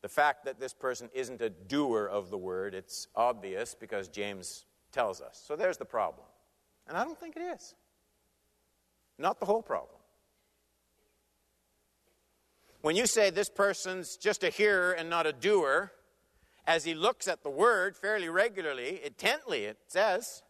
The 0.01 0.09
fact 0.09 0.45
that 0.45 0.59
this 0.59 0.73
person 0.73 1.09
isn't 1.13 1.41
a 1.41 1.49
doer 1.49 2.05
of 2.05 2.29
the 2.29 2.37
word, 2.37 2.73
it's 2.73 3.07
obvious 3.15 3.75
because 3.75 4.07
James 4.07 4.65
tells 4.91 5.21
us. 5.21 5.43
So 5.45 5.55
there's 5.55 5.77
the 5.77 5.85
problem. 5.85 6.25
And 6.87 6.97
I 6.97 7.03
don't 7.03 7.19
think 7.19 7.35
it 7.35 7.41
is. 7.41 7.75
Not 9.17 9.39
the 9.39 9.45
whole 9.45 9.61
problem. 9.61 9.97
When 12.81 12.95
you 12.95 13.07
say 13.07 13.29
this 13.29 13.49
person's 13.49 14.15
just 14.15 14.43
a 14.43 14.49
hearer 14.49 14.93
and 14.93 15.09
not 15.09 15.25
a 15.25 15.33
doer, 15.33 15.91
as 16.65 16.83
he 16.83 16.93
looks 16.93 17.27
at 17.27 17.43
the 17.43 17.49
word 17.49 17.97
fairly 17.97 18.29
regularly, 18.29 19.01
intently, 19.03 19.65
it 19.65 19.77
says, 19.87 20.43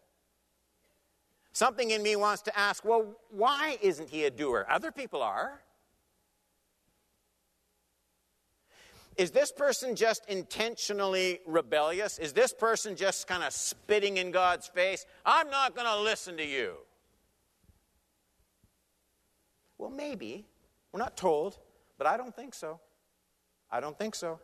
something 1.53 1.89
in 1.89 2.03
me 2.03 2.15
wants 2.15 2.43
to 2.43 2.60
ask, 2.60 2.83
well, 2.83 3.15
why 3.29 3.77
isn't 3.81 4.10
he 4.10 4.25
a 4.25 4.29
doer? 4.29 4.67
Other 4.69 4.91
people 4.91 5.23
are. 5.23 5.62
Is 9.17 9.32
this 9.32 9.51
person 9.51 9.95
just 9.95 10.25
intentionally 10.27 11.39
rebellious? 11.47 12.19
Is 12.19 12.34
this 12.34 12.53
person 12.53 12.95
just 12.95 13.27
kind 13.27 13.43
of 13.43 13.51
spitting 13.51 14.17
in 14.17 14.32
God's 14.32 14.67
face? 14.67 15.06
I'm 15.25 15.49
not 15.49 15.75
going 15.75 15.88
to 15.88 15.99
listen 16.01 16.38
to 16.38 16.45
you. 16.45 16.75
Well, 19.80 19.89
maybe. 19.89 20.45
We're 20.91 20.99
not 20.99 21.17
told, 21.17 21.58
but 21.97 22.06
I 22.06 22.15
don't 22.15 22.36
think 22.36 22.53
so. 22.53 22.80
I 23.71 23.80
don't 23.80 23.97
think 23.97 24.15
so. 24.15 24.39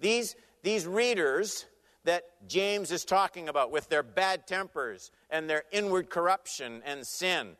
These, 0.00 0.34
these 0.62 0.86
readers 0.86 1.66
that 2.04 2.24
James 2.48 2.90
is 2.90 3.04
talking 3.04 3.48
about 3.48 3.70
with 3.70 3.88
their 3.88 4.02
bad 4.02 4.46
tempers 4.46 5.10
and 5.30 5.48
their 5.48 5.62
inward 5.72 6.10
corruption 6.10 6.82
and 6.84 7.06
sin, 7.06 7.56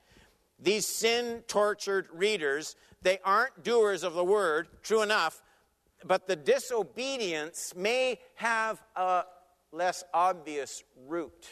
these 0.59 0.87
sin 0.87 1.43
tortured 1.47 2.09
readers, 2.13 2.77
they 3.03 3.19
aren't 3.25 3.63
doers 3.63 4.03
of 4.03 4.15
the 4.15 4.25
word, 4.25 4.69
true 4.83 5.03
enough, 5.03 5.43
but 6.07 6.27
the 6.27 6.37
disobedience 6.37 7.75
may 7.75 8.19
have 8.35 8.83
a 8.95 9.25
less 9.73 10.05
obvious 10.13 10.83
root. 11.07 11.49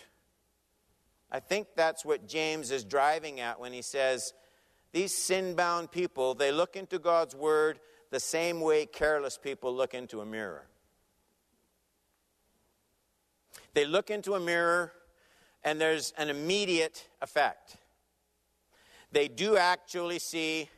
I 1.31 1.41
think 1.41 1.69
that's 1.75 2.05
what 2.05 2.29
James 2.29 2.71
is 2.71 2.85
driving 2.85 3.41
at 3.41 3.59
when 3.59 3.73
he 3.73 3.83
says, 3.83 4.35
These 4.93 5.17
sin 5.17 5.55
bound 5.55 5.91
people, 5.91 6.35
they 6.35 6.53
look 6.53 6.77
into 6.77 6.99
God's 6.99 7.35
word 7.35 7.81
the 8.11 8.21
same 8.21 8.61
way 8.61 8.85
careless 8.85 9.38
people 9.38 9.75
look 9.75 9.95
into 9.95 10.21
a 10.21 10.27
mirror. 10.27 10.67
They 13.75 13.87
look 13.87 14.11
into 14.11 14.35
a 14.35 14.41
mirror 14.41 14.93
and 15.65 15.81
there's 15.81 16.12
an 16.19 16.29
immediate 16.29 17.09
effect. 17.23 17.79
They 19.12 19.29
do 19.29 19.57
actually 19.57 20.19
see, 20.19 20.69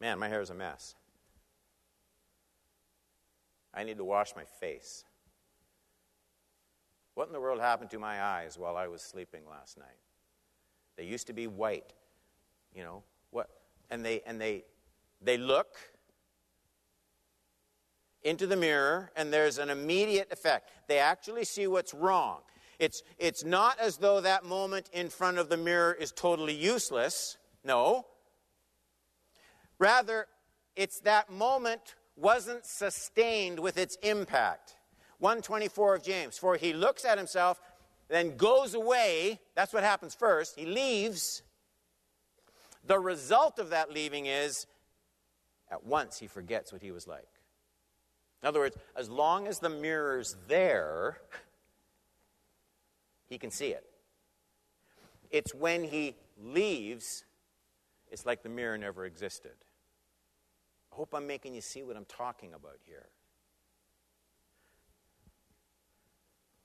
man, 0.00 0.18
my 0.18 0.28
hair 0.28 0.42
is 0.42 0.50
a 0.50 0.54
mess. 0.54 0.94
I 3.74 3.84
need 3.84 3.96
to 3.98 4.04
wash 4.04 4.34
my 4.36 4.44
face. 4.44 5.04
What 7.14 7.26
in 7.26 7.32
the 7.32 7.40
world 7.40 7.60
happened 7.60 7.90
to 7.90 7.98
my 7.98 8.22
eyes 8.22 8.58
while 8.58 8.76
I 8.76 8.88
was 8.88 9.02
sleeping 9.02 9.42
last 9.48 9.78
night? 9.78 9.86
They 10.96 11.04
used 11.04 11.26
to 11.26 11.32
be 11.32 11.46
white. 11.46 11.92
You 12.74 12.84
know, 12.84 13.02
what 13.30 13.50
and 13.90 14.04
they 14.04 14.22
and 14.26 14.40
they 14.40 14.64
they 15.20 15.36
look 15.36 15.76
into 18.22 18.46
the 18.46 18.56
mirror 18.56 19.10
and 19.16 19.32
there's 19.32 19.58
an 19.58 19.70
immediate 19.70 20.32
effect. 20.32 20.70
They 20.88 20.98
actually 20.98 21.44
see 21.44 21.66
what's 21.66 21.92
wrong. 21.92 22.40
It's, 22.78 23.02
it's 23.18 23.44
not 23.44 23.78
as 23.78 23.98
though 23.98 24.20
that 24.20 24.44
moment 24.44 24.90
in 24.92 25.08
front 25.08 25.38
of 25.38 25.48
the 25.48 25.56
mirror 25.56 25.92
is 25.92 26.10
totally 26.10 26.54
useless. 26.54 27.36
No. 27.64 28.06
Rather, 29.78 30.26
it's 30.74 31.00
that 31.00 31.30
moment 31.30 31.94
wasn't 32.16 32.64
sustained 32.64 33.58
with 33.58 33.78
its 33.78 33.96
impact. 34.02 34.76
124 35.18 35.96
of 35.96 36.02
James. 36.02 36.38
For 36.38 36.56
he 36.56 36.72
looks 36.72 37.04
at 37.04 37.18
himself, 37.18 37.60
then 38.08 38.36
goes 38.36 38.74
away. 38.74 39.40
That's 39.54 39.72
what 39.72 39.82
happens 39.82 40.14
first. 40.14 40.58
He 40.58 40.66
leaves. 40.66 41.42
The 42.86 42.98
result 42.98 43.58
of 43.58 43.70
that 43.70 43.92
leaving 43.92 44.26
is 44.26 44.66
at 45.70 45.84
once 45.86 46.18
he 46.18 46.26
forgets 46.26 46.72
what 46.72 46.82
he 46.82 46.90
was 46.90 47.06
like. 47.06 47.28
In 48.42 48.48
other 48.48 48.60
words, 48.60 48.76
as 48.96 49.08
long 49.08 49.46
as 49.46 49.60
the 49.60 49.70
mirror's 49.70 50.36
there, 50.48 51.18
he 53.28 53.38
can 53.38 53.50
see 53.50 53.68
it. 53.68 53.84
It's 55.30 55.54
when 55.54 55.84
he 55.84 56.16
leaves, 56.42 57.24
it's 58.10 58.26
like 58.26 58.42
the 58.42 58.48
mirror 58.48 58.76
never 58.76 59.06
existed. 59.06 59.52
I 60.92 60.94
hope 60.94 61.14
I'm 61.14 61.26
making 61.26 61.54
you 61.54 61.62
see 61.62 61.82
what 61.82 61.96
I'm 61.96 62.04
talking 62.04 62.52
about 62.52 62.76
here. 62.84 63.06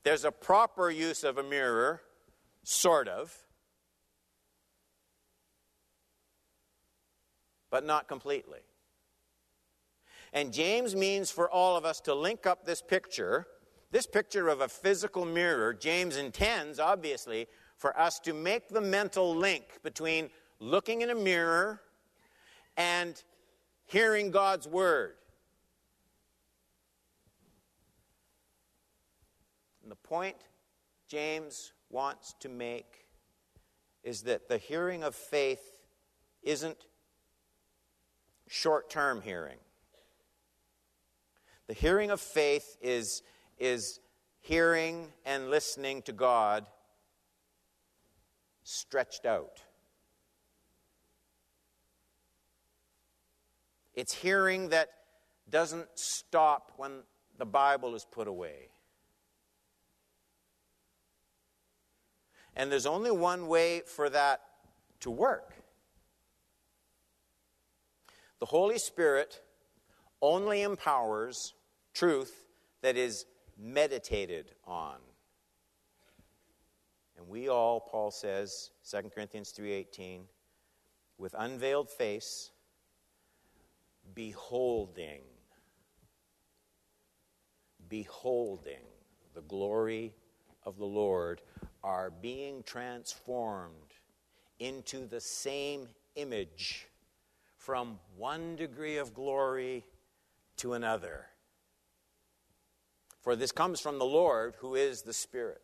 There's 0.04 0.24
a 0.24 0.30
proper 0.30 0.90
use 0.90 1.24
of 1.24 1.38
a 1.38 1.42
mirror, 1.42 2.02
sort 2.62 3.08
of, 3.08 3.34
but 7.70 7.84
not 7.84 8.06
completely. 8.08 8.60
And 10.32 10.52
James 10.52 10.94
means 10.94 11.30
for 11.30 11.50
all 11.50 11.76
of 11.76 11.84
us 11.84 12.00
to 12.02 12.14
link 12.14 12.46
up 12.46 12.64
this 12.64 12.82
picture, 12.82 13.46
this 13.90 14.06
picture 14.06 14.48
of 14.48 14.60
a 14.60 14.68
physical 14.68 15.24
mirror. 15.24 15.72
James 15.72 16.16
intends, 16.16 16.78
obviously, 16.78 17.46
for 17.76 17.98
us 17.98 18.18
to 18.20 18.34
make 18.34 18.68
the 18.68 18.80
mental 18.80 19.34
link 19.34 19.64
between 19.82 20.28
looking 20.60 21.00
in 21.00 21.10
a 21.10 21.14
mirror 21.14 21.80
and 22.76 23.22
hearing 23.88 24.30
God's 24.30 24.68
word. 24.68 25.14
And 29.82 29.90
the 29.90 29.96
point 29.96 30.36
James 31.08 31.72
wants 31.90 32.34
to 32.40 32.48
make 32.48 33.06
is 34.04 34.22
that 34.22 34.48
the 34.48 34.58
hearing 34.58 35.02
of 35.02 35.14
faith 35.14 35.80
isn't 36.42 36.86
short 38.46 38.90
term 38.90 39.22
hearing. 39.22 39.58
The 41.66 41.74
hearing 41.74 42.10
of 42.10 42.20
faith 42.20 42.76
is, 42.80 43.22
is 43.58 44.00
hearing 44.40 45.08
and 45.24 45.50
listening 45.50 46.02
to 46.02 46.12
God 46.12 46.66
stretched 48.62 49.24
out. 49.26 49.62
It's 53.98 54.14
hearing 54.14 54.68
that 54.68 54.90
doesn't 55.50 55.88
stop 55.96 56.70
when 56.76 57.02
the 57.36 57.44
Bible 57.44 57.96
is 57.96 58.04
put 58.04 58.28
away. 58.28 58.68
And 62.54 62.70
there's 62.70 62.86
only 62.86 63.10
one 63.10 63.48
way 63.48 63.80
for 63.80 64.08
that 64.08 64.40
to 65.00 65.10
work. 65.10 65.52
The 68.38 68.46
Holy 68.46 68.78
Spirit 68.78 69.42
only 70.22 70.62
empowers 70.62 71.54
truth 71.92 72.46
that 72.82 72.96
is 72.96 73.26
meditated 73.58 74.54
on. 74.64 74.98
And 77.16 77.26
we 77.26 77.48
all, 77.48 77.80
Paul 77.80 78.12
says, 78.12 78.70
2 78.88 79.10
Corinthians 79.12 79.50
3:18, 79.50 80.28
with 81.18 81.34
unveiled 81.36 81.90
face, 81.90 82.52
beholding, 84.18 85.22
beholding 87.88 88.82
the 89.32 89.42
glory 89.42 90.12
of 90.64 90.76
the 90.76 90.84
Lord, 90.84 91.40
are 91.84 92.10
being 92.10 92.64
transformed 92.64 93.94
into 94.58 95.06
the 95.06 95.20
same 95.20 95.86
image 96.16 96.88
from 97.58 98.00
one 98.16 98.56
degree 98.56 98.96
of 98.96 99.14
glory 99.14 99.84
to 100.56 100.72
another. 100.72 101.26
For 103.20 103.36
this 103.36 103.52
comes 103.52 103.80
from 103.80 104.00
the 104.00 104.04
Lord, 104.04 104.54
who 104.58 104.74
is 104.74 105.02
the 105.02 105.12
Spirit. 105.12 105.62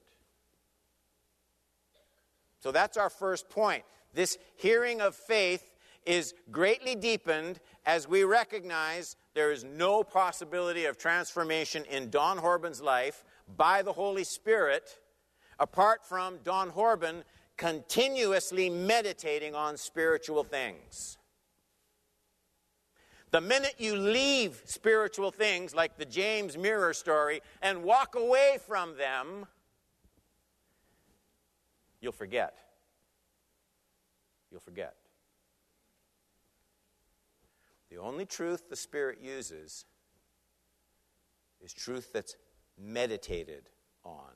So 2.61 2.71
that's 2.71 2.97
our 2.97 3.11
first 3.11 3.51
point. 3.51 3.83
This 4.12 4.38
hearing 4.55 5.01
of 5.01 5.17
faith 5.17 5.74
is 6.05 6.35
greatly 6.51 6.95
deepened 6.95 7.61
as 7.87 8.09
we 8.09 8.25
recognize 8.25 9.17
there 9.35 9.53
is 9.53 9.64
no 9.64 10.03
possibility 10.03 10.85
of 10.85 10.99
transformation 10.99 11.85
in 11.90 12.11
Don 12.11 12.38
Horbin's 12.38 12.81
life 12.81 13.25
by 13.57 13.83
the 13.83 13.93
Holy 13.93 14.25
Spirit 14.25 14.99
apart 15.59 16.05
from 16.05 16.38
Don 16.45 16.71
Horbin 16.71 17.23
continuously 17.57 18.69
meditating 18.69 19.55
on 19.55 19.77
spiritual 19.77 20.43
things. 20.43 21.19
The 23.31 23.40
minute 23.40 23.75
you 23.79 23.97
leave 23.97 24.62
spiritual 24.64 25.31
things 25.31 25.75
like 25.75 25.97
the 25.97 26.05
James 26.05 26.57
mirror 26.57 26.95
story 26.95 27.40
and 27.62 27.83
walk 27.83 28.14
away 28.14 28.59
from 28.64 28.97
them, 28.97 29.47
you'll 32.01 32.12
forget. 32.12 32.57
You'll 34.51 34.61
forget. 34.61 34.95
The 37.90 37.99
only 37.99 38.27
truth 38.27 38.68
the 38.68 38.77
Spirit 38.77 39.18
uses 39.23 39.85
is 41.61 41.73
truth 41.73 42.11
that's 42.12 42.37
meditated 42.79 43.70
on. 44.05 44.33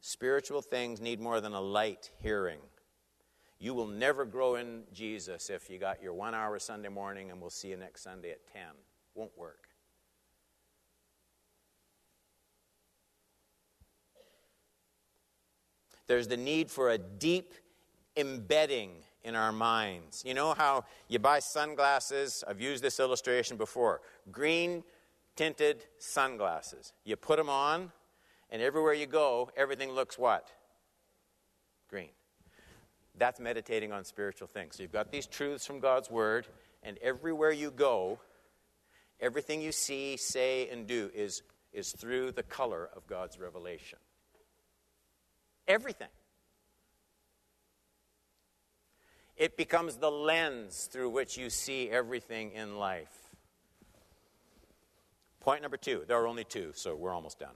Spiritual 0.00 0.62
things 0.62 1.00
need 1.00 1.20
more 1.20 1.40
than 1.40 1.52
a 1.52 1.60
light 1.60 2.10
hearing. 2.22 2.60
You 3.58 3.74
will 3.74 3.86
never 3.86 4.24
grow 4.24 4.54
in 4.54 4.84
Jesus 4.92 5.50
if 5.50 5.68
you 5.68 5.78
got 5.78 6.02
your 6.02 6.14
one 6.14 6.34
hour 6.34 6.58
Sunday 6.58 6.88
morning 6.88 7.30
and 7.30 7.40
we'll 7.40 7.50
see 7.50 7.68
you 7.68 7.76
next 7.76 8.02
Sunday 8.02 8.30
at 8.30 8.46
10. 8.52 8.62
Won't 9.14 9.36
work. 9.36 9.68
There's 16.06 16.26
the 16.26 16.36
need 16.36 16.70
for 16.70 16.90
a 16.90 16.98
deep 16.98 17.54
embedding 18.16 18.90
in 19.24 19.34
our 19.34 19.52
minds. 19.52 20.22
You 20.26 20.34
know 20.34 20.54
how 20.54 20.84
you 21.08 21.18
buy 21.18 21.40
sunglasses? 21.40 22.42
I've 22.46 22.60
used 22.60 22.82
this 22.82 23.00
illustration 23.00 23.56
before. 23.56 24.00
Green 24.30 24.82
tinted 25.36 25.84
sunglasses. 25.98 26.92
You 27.04 27.16
put 27.16 27.36
them 27.36 27.48
on, 27.48 27.92
and 28.50 28.62
everywhere 28.62 28.94
you 28.94 29.06
go, 29.06 29.50
everything 29.56 29.90
looks 29.90 30.18
what? 30.18 30.48
Green. 31.88 32.10
That's 33.16 33.40
meditating 33.40 33.92
on 33.92 34.04
spiritual 34.04 34.48
things. 34.48 34.76
So 34.76 34.82
you've 34.82 34.92
got 34.92 35.10
these 35.10 35.26
truths 35.26 35.66
from 35.66 35.80
God's 35.80 36.10
Word, 36.10 36.46
and 36.82 36.98
everywhere 36.98 37.52
you 37.52 37.70
go, 37.70 38.18
everything 39.20 39.60
you 39.60 39.72
see, 39.72 40.16
say, 40.16 40.68
and 40.70 40.86
do 40.86 41.10
is, 41.14 41.42
is 41.72 41.92
through 41.92 42.32
the 42.32 42.42
color 42.42 42.88
of 42.96 43.06
God's 43.06 43.38
revelation. 43.38 43.98
Everything. 45.68 46.08
It 49.40 49.56
becomes 49.56 49.96
the 49.96 50.10
lens 50.10 50.86
through 50.92 51.08
which 51.08 51.38
you 51.38 51.48
see 51.48 51.88
everything 51.88 52.52
in 52.52 52.76
life. 52.76 53.30
Point 55.40 55.62
number 55.62 55.78
two. 55.78 56.02
There 56.06 56.20
are 56.20 56.26
only 56.26 56.44
two, 56.44 56.72
so 56.74 56.94
we're 56.94 57.14
almost 57.14 57.38
done. 57.38 57.54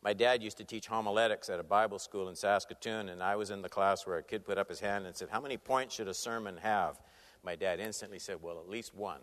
My 0.00 0.12
dad 0.12 0.44
used 0.44 0.58
to 0.58 0.64
teach 0.64 0.86
homiletics 0.86 1.50
at 1.50 1.58
a 1.58 1.64
Bible 1.64 1.98
school 1.98 2.28
in 2.28 2.36
Saskatoon, 2.36 3.08
and 3.08 3.20
I 3.20 3.34
was 3.34 3.50
in 3.50 3.62
the 3.62 3.68
class 3.68 4.06
where 4.06 4.18
a 4.18 4.22
kid 4.22 4.44
put 4.44 4.58
up 4.58 4.68
his 4.68 4.78
hand 4.78 5.06
and 5.06 5.16
said, 5.16 5.28
How 5.28 5.40
many 5.40 5.56
points 5.56 5.96
should 5.96 6.06
a 6.06 6.14
sermon 6.14 6.56
have? 6.58 7.00
My 7.42 7.56
dad 7.56 7.80
instantly 7.80 8.20
said, 8.20 8.36
Well, 8.40 8.60
at 8.60 8.68
least 8.68 8.94
one. 8.94 9.22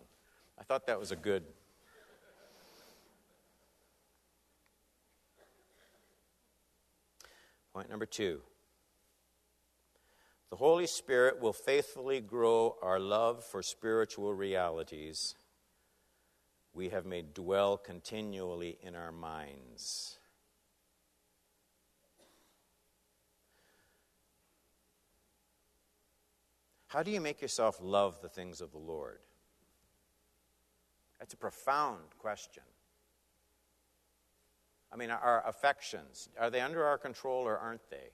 I 0.58 0.64
thought 0.64 0.86
that 0.86 1.00
was 1.00 1.12
a 1.12 1.16
good. 1.16 1.44
Point 7.72 7.88
number 7.88 8.04
two 8.04 8.42
the 10.50 10.56
Holy 10.56 10.88
Spirit 10.88 11.40
will 11.40 11.52
faithfully 11.52 12.20
grow 12.20 12.76
our 12.82 12.98
love 12.98 13.44
for 13.44 13.62
spiritual 13.62 14.34
realities 14.34 15.36
we 16.72 16.88
have 16.88 17.06
made 17.06 17.34
dwell 17.34 17.76
continually 17.76 18.78
in 18.82 18.94
our 18.94 19.12
minds. 19.12 20.18
How 26.88 27.04
do 27.04 27.12
you 27.12 27.20
make 27.20 27.40
yourself 27.40 27.78
love 27.80 28.20
the 28.20 28.28
things 28.28 28.60
of 28.60 28.72
the 28.72 28.78
Lord? 28.78 29.20
That's 31.20 31.34
a 31.34 31.36
profound 31.36 32.00
question. 32.18 32.64
I 34.92 34.96
mean, 34.96 35.10
our 35.10 35.46
affections, 35.46 36.28
are 36.38 36.50
they 36.50 36.60
under 36.60 36.84
our 36.84 36.98
control 36.98 37.46
or 37.46 37.56
aren't 37.56 37.88
they? 37.90 38.10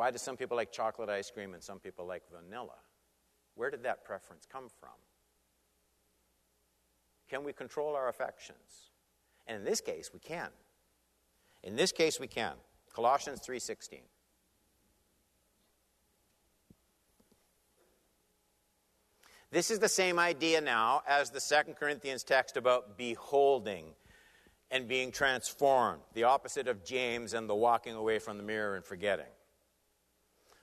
Why 0.00 0.10
do 0.10 0.16
some 0.16 0.38
people 0.38 0.56
like 0.56 0.72
chocolate 0.72 1.10
ice 1.10 1.30
cream 1.30 1.52
and 1.52 1.62
some 1.62 1.78
people 1.78 2.06
like 2.06 2.22
vanilla? 2.32 2.78
Where 3.54 3.70
did 3.70 3.82
that 3.82 4.02
preference 4.02 4.46
come 4.50 4.70
from? 4.80 4.96
Can 7.28 7.44
we 7.44 7.52
control 7.52 7.94
our 7.94 8.08
affections? 8.08 8.92
And 9.46 9.58
in 9.58 9.64
this 9.64 9.82
case, 9.82 10.10
we 10.10 10.18
can. 10.18 10.48
In 11.62 11.76
this 11.76 11.92
case, 11.92 12.18
we 12.18 12.28
can. 12.28 12.54
Colossians 12.94 13.40
3:16. 13.40 14.00
This 19.50 19.70
is 19.70 19.80
the 19.80 19.88
same 19.90 20.18
idea 20.18 20.62
now 20.62 21.02
as 21.06 21.30
the 21.30 21.42
Second 21.42 21.74
Corinthians 21.74 22.24
text 22.24 22.56
about 22.56 22.96
beholding 22.96 23.94
and 24.70 24.88
being 24.88 25.12
transformed, 25.12 26.00
the 26.14 26.24
opposite 26.24 26.68
of 26.68 26.86
James 26.86 27.34
and 27.34 27.50
the 27.50 27.54
walking 27.54 27.94
away 27.94 28.18
from 28.18 28.38
the 28.38 28.42
mirror 28.42 28.76
and 28.76 28.84
forgetting. 28.86 29.26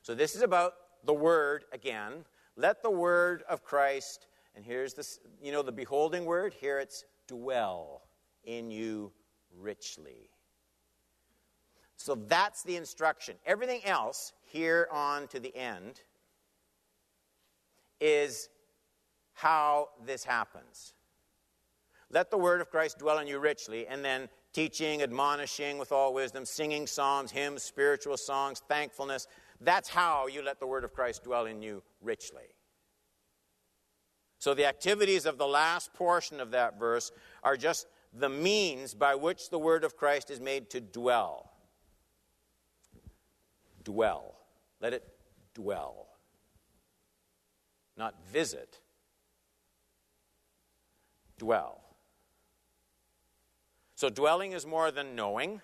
So 0.07 0.15
this 0.15 0.35
is 0.35 0.41
about 0.41 0.75
the 1.03 1.13
word 1.13 1.65
again. 1.73 2.23
Let 2.55 2.81
the 2.81 2.89
word 2.89 3.43
of 3.49 3.65
Christ, 3.65 4.27
and 4.55 4.63
here's 4.63 4.93
this, 4.93 5.19
you 5.43 5.51
know, 5.51 5.61
the 5.61 5.73
beholding 5.73 6.23
word, 6.23 6.53
here 6.53 6.79
it's 6.79 7.03
dwell 7.27 8.03
in 8.45 8.71
you 8.71 9.11
richly. 9.53 10.29
So 11.97 12.15
that's 12.15 12.63
the 12.63 12.77
instruction. 12.77 13.35
Everything 13.45 13.83
else, 13.83 14.31
here 14.45 14.87
on 14.93 15.27
to 15.27 15.41
the 15.41 15.53
end, 15.53 15.99
is 17.99 18.47
how 19.33 19.89
this 20.05 20.23
happens. 20.23 20.93
Let 22.09 22.31
the 22.31 22.37
word 22.37 22.61
of 22.61 22.71
Christ 22.71 22.97
dwell 22.97 23.19
in 23.19 23.27
you 23.27 23.39
richly, 23.39 23.87
and 23.87 24.05
then 24.05 24.29
teaching, 24.53 25.01
admonishing 25.01 25.77
with 25.77 25.91
all 25.91 26.13
wisdom, 26.13 26.45
singing 26.45 26.87
psalms, 26.87 27.29
hymns, 27.29 27.61
spiritual 27.61 28.15
songs, 28.15 28.61
thankfulness. 28.69 29.27
That's 29.61 29.89
how 29.89 30.27
you 30.27 30.41
let 30.41 30.59
the 30.59 30.67
word 30.67 30.83
of 30.83 30.93
Christ 30.93 31.23
dwell 31.23 31.45
in 31.45 31.61
you 31.61 31.81
richly. 32.01 32.43
So 34.39 34.53
the 34.53 34.65
activities 34.65 35.25
of 35.25 35.37
the 35.37 35.47
last 35.47 35.93
portion 35.93 36.39
of 36.39 36.51
that 36.51 36.79
verse 36.79 37.11
are 37.43 37.57
just 37.57 37.87
the 38.13 38.29
means 38.29 38.93
by 38.93 39.15
which 39.15 39.49
the 39.49 39.59
word 39.59 39.83
of 39.83 39.97
Christ 39.97 40.29
is 40.29 40.39
made 40.39 40.69
to 40.71 40.81
dwell. 40.81 41.51
Dwell. 43.83 44.35
Let 44.79 44.93
it 44.93 45.03
dwell. 45.53 46.07
Not 47.97 48.15
visit 48.31 48.79
dwell. 51.37 51.81
So, 53.95 54.09
dwelling 54.09 54.51
is 54.51 54.65
more 54.65 54.91
than 54.91 55.15
knowing, 55.15 55.61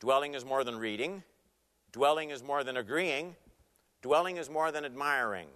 dwelling 0.00 0.34
is 0.34 0.44
more 0.44 0.64
than 0.64 0.78
reading, 0.78 1.22
dwelling 1.92 2.30
is 2.30 2.42
more 2.42 2.64
than 2.64 2.76
agreeing, 2.76 3.36
dwelling 4.02 4.36
is 4.36 4.48
more 4.48 4.70
than 4.70 4.84
admiring. 4.84 5.48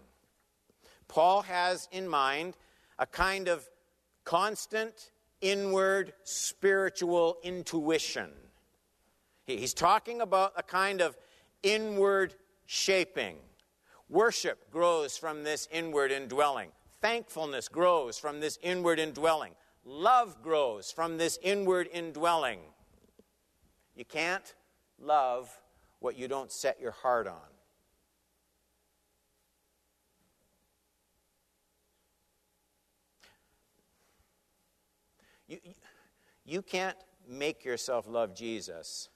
Paul 1.09 1.43
has 1.43 1.89
in 1.93 2.09
mind 2.09 2.57
a 2.99 3.07
kind 3.07 3.49
of 3.49 3.69
constant 4.25 5.11
inward 5.41 6.13
spiritual 6.23 7.37
intuition. 7.43 8.31
He's 9.47 9.75
talking 9.75 10.21
about 10.21 10.53
a 10.57 10.63
kind 10.63 11.01
of 11.01 11.17
inward 11.63 12.35
shaping. 12.67 13.37
Worship 14.09 14.71
grows 14.71 15.19
from 15.19 15.43
this 15.43 15.69
inward 15.73 16.13
indwelling. 16.13 16.71
Thankfulness 17.01 17.69
grows 17.69 18.19
from 18.19 18.41
this 18.41 18.59
inward 18.63 18.99
indwelling. 18.99 19.53
Love 19.85 20.41
grows 20.43 20.93
from 20.93 21.19
this 21.19 21.39
inward 21.43 21.89
indwelling. 21.93 22.61
You 23.97 24.05
can't 24.05 24.55
love 25.01 25.51
what 26.03 26.19
you 26.19 26.29
don't 26.29 26.51
set 26.51 26.81
your 26.81 26.91
heart 26.91 27.27
on. 27.27 27.37
You, 35.47 35.59
you 36.45 36.63
can't 36.63 36.97
make 37.29 37.65
yourself 37.65 38.09
love 38.09 38.35
Jesus 38.35 39.11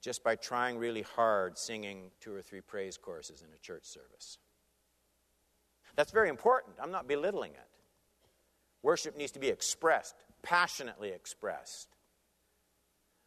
just 0.00 0.24
by 0.24 0.34
trying 0.34 0.78
really 0.78 1.02
hard 1.02 1.58
singing 1.58 2.10
two 2.20 2.34
or 2.34 2.42
three 2.42 2.60
praise 2.60 2.96
courses 2.96 3.42
in 3.42 3.48
a 3.54 3.58
church 3.58 3.84
service. 3.84 4.38
That's 5.96 6.12
very 6.12 6.28
important. 6.28 6.76
I'm 6.82 6.90
not 6.90 7.06
belittling 7.06 7.52
it. 7.52 7.68
Worship 8.82 9.16
needs 9.16 9.32
to 9.32 9.38
be 9.38 9.48
expressed, 9.48 10.16
passionately 10.42 11.10
expressed. 11.10 11.88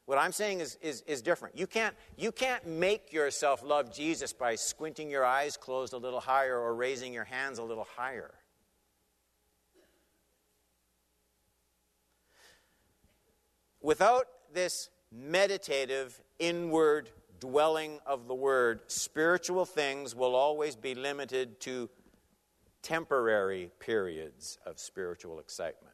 What 0.05 0.17
I'm 0.17 0.33
saying 0.33 0.59
is, 0.59 0.77
is, 0.81 1.01
is 1.07 1.21
different. 1.21 1.57
You 1.57 1.65
can't, 1.65 1.95
you 2.17 2.31
can't 2.31 2.67
make 2.67 3.13
yourself 3.13 3.63
love 3.63 3.93
Jesus 3.93 4.33
by 4.33 4.55
squinting 4.55 5.09
your 5.09 5.23
eyes 5.23 5.55
closed 5.55 5.93
a 5.93 5.97
little 5.97 6.19
higher 6.19 6.59
or 6.59 6.75
raising 6.75 7.13
your 7.13 7.23
hands 7.23 7.57
a 7.57 7.63
little 7.63 7.87
higher. 7.95 8.31
Without 13.81 14.27
this 14.53 14.89
meditative, 15.11 16.21
inward 16.39 17.09
dwelling 17.39 17.99
of 18.05 18.27
the 18.27 18.33
Word, 18.33 18.81
spiritual 18.87 19.65
things 19.65 20.15
will 20.15 20.35
always 20.35 20.75
be 20.75 20.95
limited 20.95 21.59
to 21.61 21.89
temporary 22.81 23.71
periods 23.79 24.57
of 24.65 24.79
spiritual 24.79 25.39
excitement. 25.39 25.92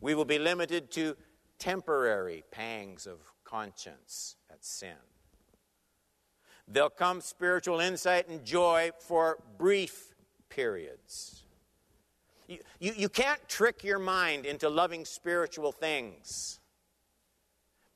We 0.00 0.14
will 0.14 0.24
be 0.24 0.38
limited 0.38 0.90
to 0.92 1.16
temporary 1.58 2.44
pangs 2.50 3.06
of 3.06 3.18
conscience 3.44 4.36
at 4.50 4.64
sin. 4.64 4.96
There'll 6.68 6.90
come 6.90 7.20
spiritual 7.20 7.80
insight 7.80 8.28
and 8.28 8.44
joy 8.44 8.90
for 8.98 9.38
brief 9.56 10.14
periods. 10.48 11.44
You, 12.48 12.58
you, 12.80 12.92
you, 12.96 13.08
can't 13.08 13.40
trick 13.48 13.82
your 13.82 13.98
mind 13.98 14.46
into 14.46 14.68
loving 14.68 15.04
spiritual 15.04 15.72
things. 15.72 16.60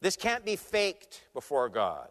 This 0.01 0.17
can't 0.17 0.45
be 0.45 0.57
faked 0.57 1.23
before 1.35 1.69
God. 1.69 2.09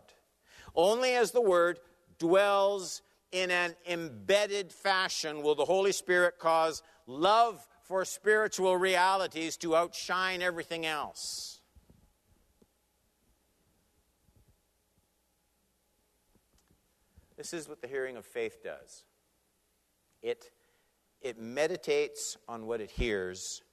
Only 0.76 1.14
as 1.14 1.32
the 1.32 1.42
Word 1.42 1.80
dwells 2.18 3.02
in 3.32 3.52
an 3.52 3.76
embedded 3.88 4.72
fashion 4.72 5.42
will 5.42 5.56
the 5.56 5.66
Holy 5.66 5.92
Spirit 5.92 6.40
cause 6.40 6.82
love 7.08 7.66
for 7.90 8.06
spiritual 8.06 8.78
realities 8.78 9.58
to 9.58 9.76
outshine 9.76 10.44
everything 10.44 10.86
else. 10.86 11.60
This 17.36 17.52
is 17.52 17.68
what 17.68 17.82
the 17.82 17.88
hearing 17.88 18.16
of 18.16 18.26
faith 18.26 18.64
does. 18.64 19.04
It, 20.22 20.52
it 21.20 21.40
meditates 21.40 22.38
on 22.48 22.68
what 22.68 22.80
it 22.80 22.92
hears 22.92 23.64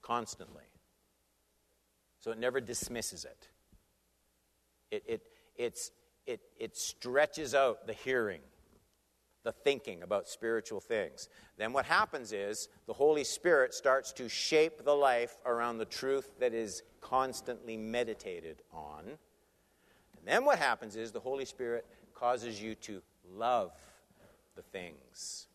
constantly. 0.00 0.64
So 2.20 2.30
it 2.30 2.38
never 2.38 2.62
dismisses 2.62 3.26
it. 3.26 3.48
It, 4.90 5.04
it, 5.06 5.22
it's, 5.56 5.90
it, 6.26 6.40
it 6.58 6.74
stretches 6.74 7.54
out 7.54 7.86
the 7.86 7.92
hearing, 7.92 8.40
the 9.46 9.52
thinking 9.52 10.02
about 10.02 10.28
spiritual 10.28 10.80
things. 10.80 11.28
Then 11.56 11.72
what 11.72 11.86
happens 11.86 12.32
is 12.32 12.68
the 12.88 12.92
Holy 12.92 13.22
Spirit 13.22 13.72
starts 13.72 14.12
to 14.14 14.28
shape 14.28 14.84
the 14.84 14.92
life 14.92 15.36
around 15.46 15.78
the 15.78 15.84
truth 15.84 16.32
that 16.40 16.52
is 16.52 16.82
constantly 17.00 17.76
meditated 17.76 18.62
on. 18.72 19.04
And 19.06 20.26
then 20.26 20.44
what 20.44 20.58
happens 20.58 20.96
is 20.96 21.12
the 21.12 21.20
Holy 21.20 21.44
Spirit 21.44 21.86
causes 22.12 22.60
you 22.60 22.74
to 22.74 23.00
love 23.32 23.70
the 24.56 24.62
things 24.62 25.46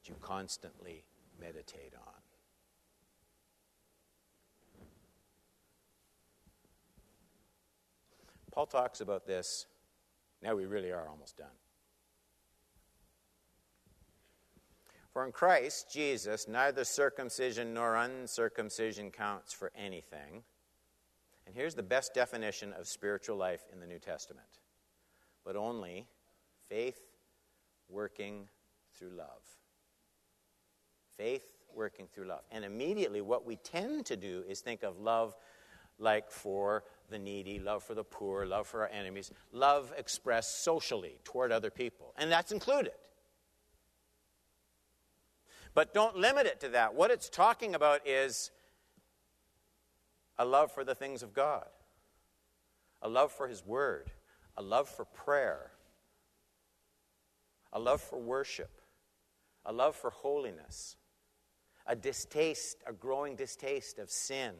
that 0.00 0.08
you 0.08 0.14
constantly 0.20 1.02
meditate 1.40 1.92
on. 2.06 2.12
Paul 8.52 8.66
talks 8.66 9.00
about 9.00 9.26
this 9.26 9.66
now 10.40 10.54
we 10.54 10.66
really 10.66 10.92
are 10.92 11.08
almost 11.08 11.36
done. 11.36 11.48
For 15.14 15.24
in 15.24 15.32
Christ 15.32 15.90
Jesus, 15.90 16.46
neither 16.48 16.84
circumcision 16.84 17.72
nor 17.72 17.94
uncircumcision 17.94 19.10
counts 19.10 19.54
for 19.54 19.72
anything. 19.74 20.42
And 21.46 21.54
here's 21.54 21.74
the 21.74 21.82
best 21.82 22.12
definition 22.12 22.72
of 22.72 22.86
spiritual 22.86 23.36
life 23.36 23.62
in 23.72 23.80
the 23.80 23.86
New 23.86 23.98
Testament 23.98 24.48
but 25.44 25.56
only 25.56 26.06
faith 26.68 26.98
working 27.88 28.48
through 28.96 29.10
love. 29.10 29.42
Faith 31.16 31.44
working 31.74 32.06
through 32.12 32.26
love. 32.26 32.42
And 32.50 32.64
immediately, 32.64 33.20
what 33.20 33.44
we 33.44 33.56
tend 33.56 34.06
to 34.06 34.16
do 34.16 34.42
is 34.48 34.60
think 34.60 34.82
of 34.82 34.98
love 34.98 35.34
like 35.98 36.30
for 36.30 36.82
the 37.10 37.18
needy, 37.18 37.60
love 37.60 37.84
for 37.84 37.94
the 37.94 38.02
poor, 38.02 38.46
love 38.46 38.66
for 38.66 38.80
our 38.80 38.88
enemies, 38.88 39.30
love 39.52 39.92
expressed 39.96 40.64
socially 40.64 41.18
toward 41.22 41.52
other 41.52 41.70
people. 41.70 42.14
And 42.16 42.32
that's 42.32 42.50
included. 42.50 42.92
But 45.74 45.92
don't 45.92 46.16
limit 46.16 46.46
it 46.46 46.60
to 46.60 46.68
that. 46.70 46.94
What 46.94 47.10
it's 47.10 47.28
talking 47.28 47.74
about 47.74 48.06
is 48.06 48.50
a 50.38 50.44
love 50.44 50.72
for 50.72 50.84
the 50.84 50.94
things 50.94 51.22
of 51.22 51.34
God, 51.34 51.66
a 53.02 53.08
love 53.08 53.32
for 53.32 53.48
His 53.48 53.64
Word, 53.66 54.10
a 54.56 54.62
love 54.62 54.88
for 54.88 55.04
prayer, 55.04 55.72
a 57.72 57.78
love 57.78 58.00
for 58.00 58.20
worship, 58.20 58.80
a 59.66 59.72
love 59.72 59.96
for 59.96 60.10
holiness, 60.10 60.96
a 61.86 61.96
distaste, 61.96 62.78
a 62.86 62.92
growing 62.92 63.34
distaste 63.34 63.98
of 63.98 64.10
sin. 64.10 64.52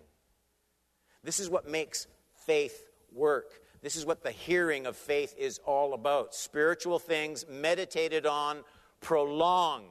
This 1.23 1.41
is 1.41 1.49
what 1.49 1.69
makes 1.69 2.07
faith 2.35 2.91
work. 3.13 3.61
This 3.83 3.97
is 3.97 4.05
what 4.05 4.23
the 4.23 4.31
hearing 4.31 4.87
of 4.87 4.97
faith 4.97 5.35
is 5.39 5.59
all 5.65 5.95
about. 5.95 6.35
Spiritual 6.35 6.99
things 6.99 7.47
meditated 7.49 8.27
on, 8.27 8.65
prolonged, 9.01 9.87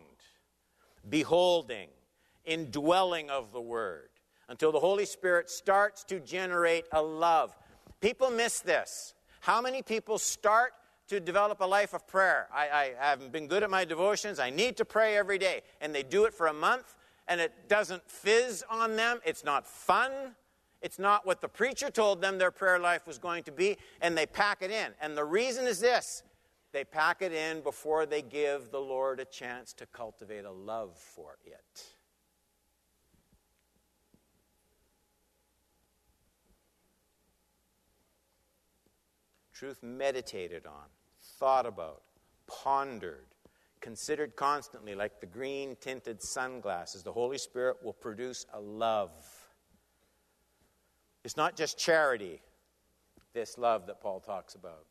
beholding, 1.09 1.89
indwelling 2.45 3.29
of 3.29 3.51
the 3.51 3.61
Word, 3.61 4.09
until 4.49 4.71
the 4.71 4.79
Holy 4.79 5.05
Spirit 5.05 5.49
starts 5.49 6.03
to 6.05 6.19
generate 6.19 6.85
a 6.91 7.01
love. 7.01 7.55
People 8.01 8.29
miss 8.29 8.59
this. 8.59 9.13
How 9.39 9.61
many 9.61 9.81
people 9.81 10.17
start 10.17 10.73
to 11.07 11.19
develop 11.19 11.61
a 11.61 11.65
life 11.65 11.93
of 11.93 12.07
prayer? 12.07 12.47
I, 12.53 12.69
I 12.69 12.93
haven't 12.99 13.31
been 13.31 13.47
good 13.47 13.63
at 13.63 13.69
my 13.69 13.85
devotions. 13.85 14.39
I 14.39 14.49
need 14.49 14.77
to 14.77 14.85
pray 14.85 15.17
every 15.17 15.37
day. 15.37 15.61
And 15.81 15.93
they 15.93 16.03
do 16.03 16.25
it 16.25 16.33
for 16.33 16.47
a 16.47 16.53
month, 16.53 16.95
and 17.27 17.41
it 17.41 17.67
doesn't 17.67 18.09
fizz 18.09 18.63
on 18.69 18.95
them. 18.95 19.19
It's 19.25 19.43
not 19.43 19.67
fun. 19.67 20.11
It's 20.81 20.99
not 20.99 21.25
what 21.25 21.39
the 21.39 21.47
preacher 21.47 21.89
told 21.89 22.21
them 22.21 22.37
their 22.37 22.51
prayer 22.51 22.77
life 22.77 23.07
was 23.07 23.17
going 23.17 23.43
to 23.43 23.51
be, 23.51 23.77
and 24.01 24.17
they 24.17 24.25
pack 24.25 24.61
it 24.61 24.69
in. 24.69 24.91
And 25.01 25.17
the 25.17 25.23
reason 25.23 25.65
is 25.65 25.79
this 25.79 26.23
they 26.73 26.83
pack 26.83 27.21
it 27.21 27.31
in 27.31 27.61
before 27.61 28.05
they 28.05 28.21
give 28.21 28.71
the 28.71 28.79
Lord 28.79 29.19
a 29.21 29.25
chance 29.25 29.71
to 29.73 29.85
cultivate 29.85 30.43
a 30.43 30.51
love 30.51 30.97
for 30.97 31.37
it. 31.45 31.85
Truth 39.53 39.81
meditated 39.81 40.65
on, 40.65 40.89
thought 41.39 41.65
about, 41.65 42.01
pondered, 42.47 43.27
considered 43.79 44.35
constantly, 44.35 44.95
like 44.95 45.21
the 45.21 45.25
green 45.25 45.77
tinted 45.79 46.21
sunglasses, 46.21 47.03
the 47.03 47.13
Holy 47.13 47.37
Spirit 47.37 47.77
will 47.81 47.93
produce 47.93 48.45
a 48.53 48.59
love 48.59 49.11
it's 51.23 51.37
not 51.37 51.55
just 51.55 51.77
charity, 51.77 52.41
this 53.33 53.57
love 53.57 53.87
that 53.87 54.01
Paul 54.01 54.19
talks 54.19 54.55
about. 54.55 54.85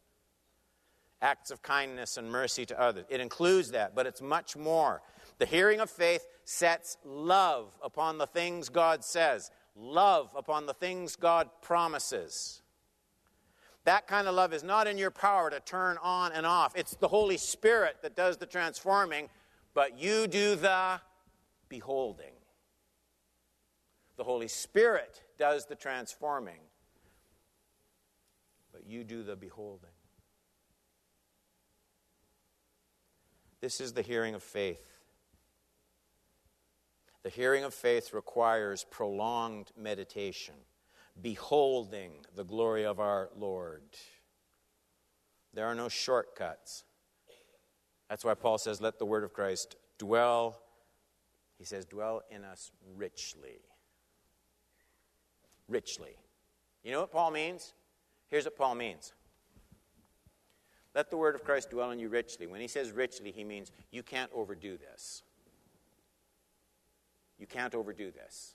Acts 1.23 1.53
of 1.53 1.63
kindness 1.63 2.17
and 2.17 2.31
mercy 2.31 2.67
to 2.67 2.79
others. 2.79 3.07
It 3.09 3.21
includes 3.21 3.71
that, 3.71 3.95
but 3.95 4.07
it's 4.07 4.21
much 4.21 4.57
more. 4.57 5.01
The 5.39 5.47
hearing 5.47 5.81
of 5.81 5.89
faith 5.89 6.27
sets 6.45 6.99
love 7.05 7.73
upon 7.81 8.19
the 8.19 8.27
things 8.27 8.69
God 8.69 9.05
says, 9.05 9.51
love 9.77 10.31
upon 10.37 10.67
the 10.67 10.75
things 10.75 11.15
God 11.15 11.49
promises. 11.63 12.61
That 13.85 14.07
kind 14.09 14.27
of 14.27 14.35
love 14.35 14.53
is 14.53 14.65
not 14.65 14.87
in 14.89 14.99
your 14.99 15.13
power 15.13 15.49
to 15.49 15.61
turn 15.61 15.97
on 16.03 16.33
and 16.33 16.45
off. 16.45 16.73
It's 16.77 16.97
the 16.97 17.09
Holy 17.09 17.37
Spirit 17.37 17.97
that 18.03 18.17
does 18.17 18.37
the 18.37 18.47
transforming, 18.47 19.29
but 19.75 19.99
you 19.99 20.27
do 20.27 20.57
the 20.57 21.01
beholding. 21.69 22.35
The 24.17 24.25
Holy 24.25 24.49
Spirit 24.49 25.23
does 25.39 25.67
the 25.67 25.77
transforming, 25.77 26.61
but 28.73 28.87
you 28.87 29.05
do 29.05 29.23
the 29.23 29.37
beholding. 29.37 29.91
This 33.63 33.81
is 33.81 33.95
the 33.95 34.03
hearing 34.03 34.35
of 34.35 34.43
faith. 34.43 34.85
The 37.23 37.31
hearing 37.31 37.65
of 37.65 37.73
faith 37.73 38.13
requires 38.13 38.85
prolonged 38.85 39.71
meditation, 39.75 40.57
beholding 41.23 42.13
the 42.35 42.45
glory 42.45 42.85
of 42.85 43.01
our 43.01 43.31
Lord. 43.35 43.83
There 45.55 45.67
are 45.67 45.75
no 45.75 45.89
shortcuts. 45.89 46.85
That's 48.11 48.25
why 48.25 48.35
Paul 48.35 48.59
says, 48.59 48.83
Let 48.83 48.99
the 48.99 49.07
word 49.07 49.25
of 49.25 49.33
Christ 49.33 49.77
dwell, 49.97 50.61
he 51.57 51.65
says, 51.65 51.87
dwell 51.87 52.23
in 52.31 52.45
us 52.45 52.73
richly 52.97 53.63
richly. 55.73 56.17
You 56.85 56.93
know 56.93 57.01
what 57.01 57.11
Paul 57.11 57.31
means? 57.31 57.75
Here's 58.29 58.45
what 58.45 58.57
Paul 58.57 58.75
means. 58.75 59.13
Let 60.95 61.11
the 61.11 61.17
word 61.17 61.35
of 61.35 61.45
Christ 61.45 61.71
dwell 61.71 61.91
in 61.91 61.99
you 61.99 62.09
richly. 62.09 62.47
When 62.47 62.61
he 62.61 62.69
says 62.69 62.91
richly, 62.91 63.33
he 63.33 63.45
means 63.45 63.73
you 63.91 64.03
can't 64.03 64.31
overdo 64.35 64.77
this. 64.77 65.23
You 67.39 67.47
can't 67.47 67.75
overdo 67.75 68.11
this. 68.11 68.55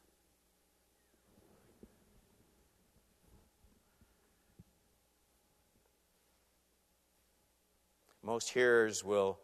Most 8.23 8.49
hearers 8.49 9.03
will 9.03 9.39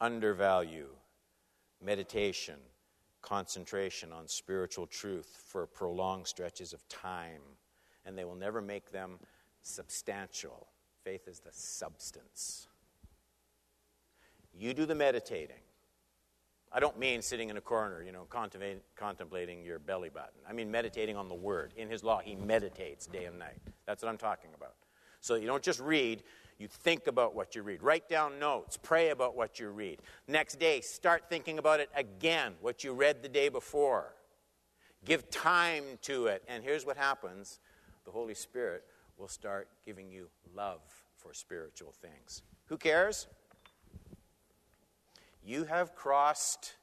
undervalue 0.00 0.88
meditation 1.82 2.56
concentration 3.26 4.12
on 4.12 4.28
spiritual 4.28 4.86
truth 4.86 5.42
for 5.48 5.66
prolonged 5.66 6.26
stretches 6.28 6.72
of 6.72 6.88
time, 6.88 7.40
and 8.04 8.16
they 8.16 8.24
will 8.24 8.36
never 8.36 8.62
make 8.62 8.92
them 8.92 9.18
substantial. 9.62 10.68
Faith 11.06 11.28
is 11.28 11.38
the 11.38 11.52
substance. 11.52 12.66
You 14.52 14.74
do 14.74 14.86
the 14.86 14.94
meditating. 14.96 15.62
I 16.72 16.80
don't 16.80 16.98
mean 16.98 17.22
sitting 17.22 17.48
in 17.48 17.56
a 17.56 17.60
corner, 17.60 18.02
you 18.02 18.10
know, 18.10 18.26
contemplating 18.28 19.64
your 19.64 19.78
belly 19.78 20.08
button. 20.08 20.40
I 20.50 20.52
mean 20.52 20.68
meditating 20.68 21.16
on 21.16 21.28
the 21.28 21.34
Word. 21.36 21.74
In 21.76 21.88
His 21.88 22.02
law, 22.02 22.18
He 22.18 22.34
meditates 22.34 23.06
day 23.06 23.26
and 23.26 23.38
night. 23.38 23.60
That's 23.86 24.02
what 24.02 24.08
I'm 24.08 24.18
talking 24.18 24.50
about. 24.56 24.74
So 25.20 25.36
you 25.36 25.46
don't 25.46 25.62
just 25.62 25.78
read, 25.78 26.24
you 26.58 26.66
think 26.66 27.06
about 27.06 27.36
what 27.36 27.54
you 27.54 27.62
read. 27.62 27.84
Write 27.84 28.08
down 28.08 28.40
notes. 28.40 28.76
Pray 28.76 29.10
about 29.10 29.36
what 29.36 29.60
you 29.60 29.68
read. 29.68 30.00
Next 30.26 30.58
day, 30.58 30.80
start 30.80 31.30
thinking 31.30 31.60
about 31.60 31.78
it 31.78 31.88
again, 31.94 32.54
what 32.60 32.82
you 32.82 32.92
read 32.92 33.22
the 33.22 33.28
day 33.28 33.48
before. 33.48 34.12
Give 35.04 35.30
time 35.30 35.84
to 36.02 36.26
it. 36.26 36.42
And 36.48 36.64
here's 36.64 36.84
what 36.84 36.96
happens 36.96 37.60
the 38.04 38.10
Holy 38.10 38.34
Spirit 38.34 38.82
will 39.18 39.28
start 39.28 39.68
giving 39.84 40.10
you 40.10 40.28
love 40.54 40.80
for 41.16 41.32
spiritual 41.32 41.92
things. 41.92 42.42
Who 42.66 42.76
cares? 42.76 43.26
You 45.44 45.64
have 45.64 45.94
crossed 45.94 46.74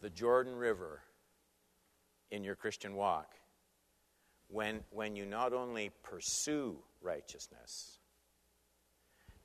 the 0.00 0.10
Jordan 0.10 0.54
River 0.54 1.00
in 2.30 2.44
your 2.44 2.54
Christian 2.54 2.94
walk 2.94 3.34
when, 4.48 4.80
when 4.90 5.16
you 5.16 5.26
not 5.26 5.52
only 5.52 5.90
pursue 6.02 6.76
righteousness, 7.02 7.98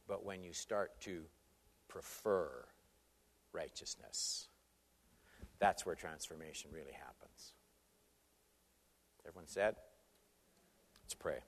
but 0.08 0.24
when 0.24 0.44
you 0.44 0.54
start 0.54 1.00
to 1.02 1.24
prefer 1.88 2.66
righteousness. 3.52 4.48
That's 5.60 5.86
where 5.86 5.96
transformation 5.96 6.70
really 6.74 6.94
happens. 6.94 7.54
Everyone 9.28 9.48
said? 9.48 9.76
Let's 11.04 11.16
pray. 11.16 11.40